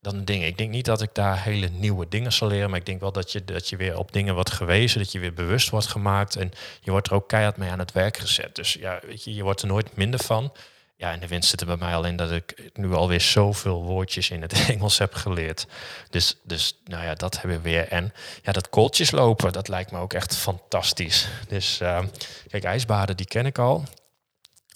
dan 0.00 0.24
dingen. 0.24 0.46
Ik 0.46 0.58
denk 0.58 0.70
niet 0.70 0.84
dat 0.84 1.02
ik 1.02 1.10
daar 1.12 1.42
hele 1.42 1.68
nieuwe 1.68 2.08
dingen 2.08 2.32
zal 2.32 2.48
leren, 2.48 2.70
maar 2.70 2.78
ik 2.78 2.86
denk 2.86 3.00
wel 3.00 3.12
dat 3.12 3.32
je, 3.32 3.44
dat 3.44 3.68
je 3.68 3.76
weer 3.76 3.98
op 3.98 4.12
dingen 4.12 4.34
wordt 4.34 4.50
gewezen, 4.50 4.98
dat 4.98 5.12
je 5.12 5.18
weer 5.18 5.34
bewust 5.34 5.70
wordt 5.70 5.86
gemaakt 5.86 6.36
en 6.36 6.50
je 6.80 6.90
wordt 6.90 7.06
er 7.06 7.14
ook 7.14 7.28
keihard 7.28 7.56
mee 7.56 7.70
aan 7.70 7.78
het 7.78 7.92
werk 7.92 8.16
gezet. 8.16 8.54
Dus 8.54 8.72
ja, 8.72 9.00
weet 9.06 9.24
je, 9.24 9.34
je 9.34 9.42
wordt 9.42 9.62
er 9.62 9.68
nooit 9.68 9.96
minder 9.96 10.20
van. 10.20 10.52
Ja, 10.96 11.12
en 11.12 11.20
de 11.20 11.26
winst 11.26 11.50
zit 11.50 11.60
er 11.60 11.66
bij 11.66 11.76
mij 11.76 11.94
al 11.94 12.04
in 12.04 12.16
dat 12.16 12.30
ik 12.30 12.70
nu 12.74 12.92
alweer 12.92 13.20
zoveel 13.20 13.82
woordjes 13.82 14.30
in 14.30 14.42
het 14.42 14.52
Engels 14.68 14.98
heb 14.98 15.14
geleerd. 15.14 15.66
Dus, 16.10 16.36
dus 16.42 16.78
nou 16.84 17.04
ja, 17.04 17.14
dat 17.14 17.40
hebben 17.40 17.56
we 17.56 17.70
weer. 17.70 17.88
En 17.88 18.12
ja, 18.42 18.52
dat 18.52 18.68
kooltjes 18.68 19.10
lopen, 19.10 19.52
dat 19.52 19.68
lijkt 19.68 19.90
me 19.90 19.98
ook 19.98 20.12
echt 20.12 20.36
fantastisch. 20.36 21.28
Dus 21.48 21.80
uh, 21.80 22.02
kijk, 22.48 22.64
ijsbaden, 22.64 23.16
die 23.16 23.26
ken 23.26 23.46
ik 23.46 23.58
al. 23.58 23.84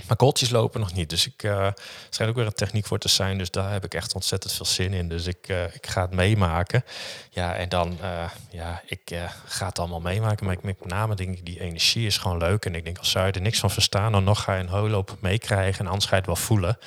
Maar 0.06 0.16
kooltjes 0.16 0.50
lopen 0.50 0.80
nog 0.80 0.92
niet. 0.92 1.10
Dus 1.10 1.26
ik 1.26 1.42
uh, 1.42 1.68
schijnt 2.10 2.32
ook 2.32 2.38
weer 2.38 2.46
een 2.46 2.52
techniek 2.52 2.86
voor 2.86 2.98
te 2.98 3.08
zijn. 3.08 3.38
Dus 3.38 3.50
daar 3.50 3.72
heb 3.72 3.84
ik 3.84 3.94
echt 3.94 4.14
ontzettend 4.14 4.52
veel 4.52 4.66
zin 4.66 4.92
in. 4.92 5.08
Dus 5.08 5.26
ik, 5.26 5.48
uh, 5.48 5.74
ik 5.74 5.86
ga 5.86 6.00
het 6.00 6.10
meemaken. 6.10 6.84
Ja, 7.30 7.54
en 7.54 7.68
dan, 7.68 7.98
uh, 8.02 8.30
ja, 8.50 8.82
ik 8.86 9.14
ga 9.44 9.66
het 9.66 9.78
allemaal 9.78 10.00
meemaken. 10.00 10.46
Maar 10.46 10.54
ik 10.54 10.62
met 10.62 10.86
name 10.86 11.14
denk 11.14 11.36
ik, 11.38 11.46
die 11.46 11.60
energie 11.60 12.06
is 12.06 12.18
gewoon 12.18 12.38
leuk. 12.38 12.64
En 12.64 12.74
ik 12.74 12.84
denk, 12.84 12.98
als 12.98 13.10
zou 13.10 13.26
je 13.26 13.32
er 13.32 13.40
niks 13.40 13.58
van 13.58 13.70
verstaan, 13.70 14.12
dan 14.12 14.24
nog 14.24 14.42
ga 14.42 14.54
je 14.54 14.60
een 14.60 14.68
heuloop 14.68 15.16
meekrijgen. 15.20 15.84
En 15.84 15.90
anders 15.90 16.04
ga 16.04 16.10
je 16.10 16.16
het 16.16 16.26
wel 16.26 16.36
voelen. 16.36 16.78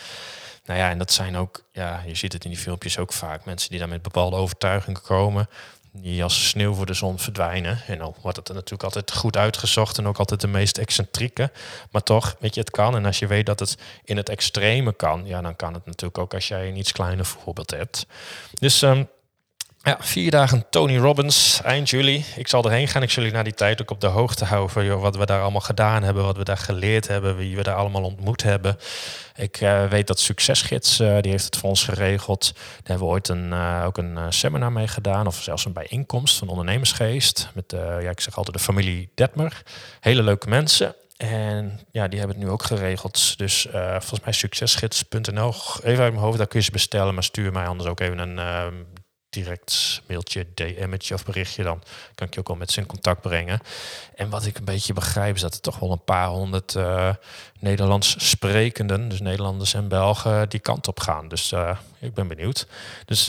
Nou 0.66 0.80
ja, 0.80 0.90
en 0.90 0.98
dat 0.98 1.12
zijn 1.12 1.38
ook, 1.38 1.64
ja, 1.72 2.04
je 2.06 2.16
ziet 2.16 2.34
het 2.34 2.44
in 2.44 2.50
die 2.50 2.60
filmpjes 2.60 2.98
ook 2.98 3.14
vaak. 3.14 3.46
Mensen 3.46 3.70
die 3.70 3.80
daar 3.80 3.90
met 3.90 4.02
bepaalde 4.02 4.36
overtuigingen 4.36 5.02
komen 5.02 5.48
die 6.02 6.24
als 6.24 6.48
sneeuw 6.48 6.74
voor 6.74 6.86
de 6.86 6.94
zon 6.94 7.20
verdwijnen. 7.20 7.82
En 7.88 7.98
dan 7.98 8.16
wordt 8.22 8.38
het 8.38 8.48
er 8.48 8.54
natuurlijk 8.54 8.84
altijd 8.84 9.12
goed 9.12 9.38
uitgezocht 9.38 9.98
en 9.98 10.08
ook 10.08 10.18
altijd 10.18 10.42
de 10.42 10.48
meest 10.48 10.78
excentrieke. 10.78 11.52
Maar 11.92 12.04
toch, 12.04 12.36
weet 12.40 12.54
je, 12.54 12.60
het 12.60 12.70
kan. 12.70 12.96
En 12.96 13.06
als 13.06 13.20
je 13.20 13.28
weet 13.28 13.46
dat 13.46 13.60
het 13.60 13.78
in 14.04 14.18
het 14.18 14.30
extreme 14.30 14.94
kan, 14.94 15.26
ja, 15.26 15.42
dan 15.42 15.56
kan 15.56 15.74
het 15.74 15.86
natuurlijk 15.86 16.18
ook 16.18 16.34
als 16.34 16.48
jij 16.48 16.68
een 16.68 16.78
iets 16.78 16.92
kleiner 16.92 17.26
voorbeeld 17.26 17.72
hebt. 17.72 18.06
Dus 18.54 18.82
um, 18.82 19.08
Ja, 19.86 19.98
vier 20.00 20.32
dagen 20.32 20.66
Tony 20.70 20.98
Robbins, 20.98 21.62
eind 21.64 21.90
juli. 21.90 22.26
Ik 22.36 22.48
zal 22.48 22.64
erheen 22.64 22.88
gaan. 22.88 23.02
Ik 23.02 23.10
zal 23.10 23.24
jullie 23.24 23.38
na 23.38 23.44
die 23.44 23.54
tijd 23.54 23.82
ook 23.82 23.92
op 23.92 24.02
de 24.02 24.08
hoogte 24.08 24.46
houden 24.46 24.70
van 24.70 24.86
joh, 24.86 25.02
wat 25.02 25.16
we 25.16 25.26
daar 25.26 25.42
allemaal 25.42 25.62
gedaan 25.62 26.04
hebben, 26.04 26.24
wat 26.24 26.38
we 26.38 26.44
daar 26.44 26.58
geleerd 26.58 27.08
hebben, 27.08 27.38
wie 27.38 27.56
we 27.56 27.64
daar 27.64 27.76
allemaal 27.76 28.04
ontmoet 28.04 28.44
hebben. 28.44 28.78
Ik 29.36 29.62
uh, 29.62 29.86
weet 29.86 30.08
dat 30.08 30.20
Succesgids, 30.20 31.00
uh, 31.00 31.18
die 31.22 31.32
heeft 31.32 31.46
het 31.46 31.58
voor 31.58 31.70
ons 31.70 31.84
geregeld. 31.84 32.52
Daar 32.54 32.82
hebben 32.84 33.08
we 33.08 33.14
ooit 33.14 33.28
een, 33.28 33.48
uh, 33.52 33.84
ook 33.86 33.98
een 33.98 34.34
seminar 34.34 34.72
mee 34.72 34.88
gedaan, 34.88 35.28
of 35.28 35.42
zelfs 35.42 35.66
een 35.66 35.74
bijeenkomst 35.74 36.38
van 36.38 36.48
ondernemersgeest. 36.48 37.50
Met, 37.54 37.72
ja, 37.78 38.10
ik 38.10 38.22
zeg 38.22 38.38
altijd 38.38 38.58
de 38.58 38.64
familie 38.64 39.10
Detmer. 39.16 39.62
Hele 40.00 40.24
leuke 40.24 40.50
mensen. 40.50 40.96
En 41.18 41.80
ja, 41.92 42.08
die 42.08 42.20
hebben 42.20 42.38
het 42.38 42.46
nu 42.46 42.52
ook 42.52 42.64
geregeld. 42.64 43.38
Dus 43.38 43.68
volgens 43.72 44.22
mij 44.24 44.34
succesgids.nl. 44.34 45.54
Even 45.84 46.04
uit 46.04 46.14
mijn 46.14 46.26
hoofd, 46.26 46.38
daar 46.38 46.48
kun 46.48 46.60
je 46.60 46.66
ze 46.66 46.72
bestellen. 46.72 47.14
Maar 47.14 47.24
stuur 47.24 47.52
mij 47.52 47.68
anders 47.68 47.90
ook 47.90 48.00
even 48.00 48.20
een 48.20 48.38
uh, 48.38 48.66
direct 49.44 50.02
mailtje, 50.08 50.46
DM'tje 50.54 51.14
of 51.14 51.26
berichtje. 51.26 51.64
Dan 51.64 51.84
kan 52.16 52.28
ik 52.28 52.34
je 52.34 52.40
ook 52.40 52.50
al 52.50 52.56
met 52.56 52.72
ze 52.72 52.80
in 52.80 52.86
contact 52.86 53.22
brengen. 53.22 53.60
En 54.16 54.30
wat 54.30 54.46
ik 54.46 54.58
een 54.58 54.66
beetje 54.66 54.94
begrijp 54.94 55.36
is 55.36 55.42
dat 55.42 55.54
er 55.54 55.62
toch 55.62 55.80
wel 55.80 55.92
een 55.92 56.04
paar 56.04 56.28
honderd 56.28 56.74
uh, 56.74 57.14
Nederlands 57.60 58.30
sprekenden, 58.30 59.10
dus 59.10 59.20
Nederlanders 59.20 59.74
en 59.74 59.88
Belgen, 59.88 60.50
die 60.50 60.60
kant 60.60 60.88
op 60.88 61.00
gaan. 61.00 61.28
Dus 61.28 61.54
ik 62.00 62.14
ben 62.14 62.28
benieuwd. 62.28 62.68
Dus 63.06 63.28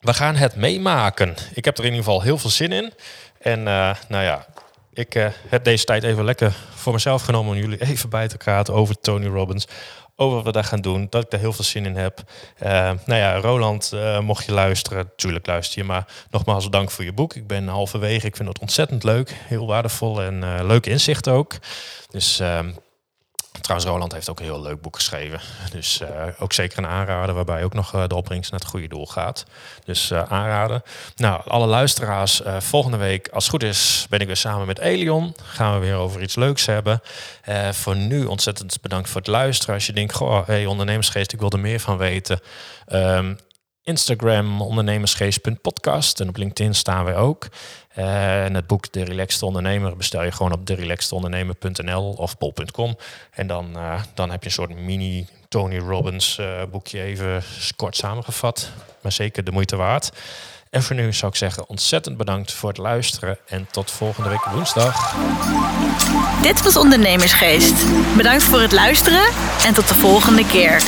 we 0.00 0.14
gaan 0.14 0.36
het 0.36 0.56
meemaken. 0.56 1.34
Ik 1.54 1.64
heb 1.64 1.78
er 1.78 1.84
in 1.84 1.90
ieder 1.90 2.04
geval 2.04 2.22
heel 2.22 2.38
veel 2.38 2.50
zin 2.50 2.72
in. 2.72 2.92
En 3.38 3.62
nou 3.62 4.24
ja, 4.24 4.46
ik 4.94 5.14
uh, 5.14 5.26
heb 5.48 5.64
deze 5.64 5.84
tijd 5.84 6.02
even 6.02 6.24
lekker 6.24 6.56
voor 6.74 6.92
mezelf 6.92 7.22
genomen 7.22 7.52
om 7.52 7.58
jullie 7.60 7.80
even 7.80 8.10
bij 8.10 8.28
te 8.28 8.36
praten 8.36 8.74
over 8.74 9.00
Tony 9.00 9.26
Robbins. 9.26 9.66
Over 10.16 10.36
wat 10.36 10.44
we 10.44 10.52
daar 10.52 10.64
gaan 10.64 10.80
doen, 10.80 11.06
dat 11.10 11.24
ik 11.24 11.30
daar 11.30 11.40
heel 11.40 11.52
veel 11.52 11.64
zin 11.64 11.84
in 11.84 11.96
heb. 11.96 12.22
Uh, 12.62 12.68
nou 13.06 13.20
ja, 13.20 13.36
Roland, 13.36 13.90
uh, 13.94 14.20
mocht 14.20 14.44
je 14.44 14.52
luisteren, 14.52 14.98
natuurlijk 14.98 15.46
luister 15.46 15.78
je. 15.78 15.84
Maar 15.84 16.06
nogmaals 16.30 16.70
dank 16.70 16.90
voor 16.90 17.04
je 17.04 17.12
boek. 17.12 17.34
Ik 17.34 17.46
ben 17.46 17.68
halverwege, 17.68 18.26
ik 18.26 18.36
vind 18.36 18.48
het 18.48 18.58
ontzettend 18.58 19.04
leuk. 19.04 19.34
Heel 19.34 19.66
waardevol 19.66 20.22
en 20.22 20.66
leuk 20.66 20.86
inzicht 20.86 21.28
ook. 21.28 21.54
Dus 22.10 22.40
ehm, 22.40 22.70
Trouwens, 23.60 23.90
Roland 23.90 24.12
heeft 24.12 24.30
ook 24.30 24.38
een 24.38 24.44
heel 24.44 24.62
leuk 24.62 24.80
boek 24.80 24.96
geschreven. 24.96 25.40
Dus 25.70 26.00
uh, 26.00 26.08
ook 26.38 26.52
zeker 26.52 26.78
een 26.78 26.86
aanrader, 26.86 27.34
waarbij 27.34 27.64
ook 27.64 27.74
nog 27.74 27.94
uh, 27.94 28.06
de 28.06 28.14
opbrengst 28.14 28.50
naar 28.50 28.60
het 28.60 28.68
goede 28.68 28.88
doel 28.88 29.06
gaat. 29.06 29.44
Dus 29.84 30.10
uh, 30.10 30.22
aanraden. 30.22 30.82
Nou, 31.16 31.42
alle 31.46 31.66
luisteraars, 31.66 32.42
volgende 32.58 32.96
week, 32.96 33.28
als 33.28 33.44
het 33.44 33.52
goed 33.52 33.62
is, 33.62 34.06
ben 34.10 34.20
ik 34.20 34.26
weer 34.26 34.36
samen 34.36 34.66
met 34.66 34.78
Elion. 34.78 35.36
Gaan 35.42 35.74
we 35.74 35.86
weer 35.86 35.94
over 35.94 36.22
iets 36.22 36.34
leuks 36.34 36.66
hebben. 36.66 37.02
voor 37.70 37.96
nu 37.96 38.24
ontzettend 38.24 38.80
bedankt 38.82 39.08
voor 39.08 39.20
het 39.20 39.30
luisteren. 39.30 39.74
Als 39.74 39.86
je 39.86 39.92
denkt, 39.92 40.14
goh, 40.14 40.46
hey, 40.46 40.66
ondernemersgeest, 40.66 41.32
ik 41.32 41.40
wil 41.40 41.50
er 41.50 41.60
meer 41.60 41.80
van 41.80 41.96
weten. 41.96 42.40
Um, 42.92 43.38
Instagram 43.84 44.60
ondernemersgeest.podcast 44.60 46.20
en 46.20 46.28
op 46.28 46.36
LinkedIn 46.36 46.74
staan 46.74 47.04
wij 47.04 47.16
ook. 47.16 47.48
Uh, 47.98 48.44
en 48.44 48.54
het 48.54 48.66
boek 48.66 48.92
De 48.92 49.04
Relaxed 49.04 49.42
Ondernemer 49.42 49.96
bestel 49.96 50.24
je 50.24 50.32
gewoon 50.32 50.52
op 50.52 50.66
derelaxedondernemer.nl 50.66 52.12
of 52.12 52.38
bol.com. 52.38 52.96
En 53.30 53.46
dan, 53.46 53.70
uh, 53.76 54.02
dan 54.14 54.30
heb 54.30 54.40
je 54.40 54.46
een 54.46 54.54
soort 54.54 54.78
mini 54.78 55.26
Tony 55.48 55.78
Robbins 55.78 56.38
uh, 56.38 56.62
boekje 56.70 57.02
even 57.02 57.42
kort 57.76 57.96
samengevat. 57.96 58.70
Maar 59.00 59.12
zeker 59.12 59.44
de 59.44 59.50
moeite 59.50 59.76
waard. 59.76 60.10
En 60.70 60.82
voor 60.82 60.96
nu 60.96 61.12
zou 61.12 61.32
ik 61.32 61.38
zeggen 61.38 61.68
ontzettend 61.68 62.16
bedankt 62.16 62.52
voor 62.52 62.68
het 62.68 62.78
luisteren 62.78 63.38
en 63.46 63.66
tot 63.70 63.90
volgende 63.90 64.28
week 64.28 64.44
woensdag. 64.44 65.14
Dit 66.42 66.62
was 66.62 66.76
Ondernemersgeest. 66.76 67.84
Bedankt 68.16 68.44
voor 68.44 68.60
het 68.60 68.72
luisteren 68.72 69.24
en 69.66 69.74
tot 69.74 69.88
de 69.88 69.94
volgende 69.94 70.46
keer. 70.46 70.82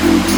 Thank 0.00 0.28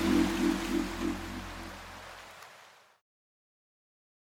you. 0.00 0.05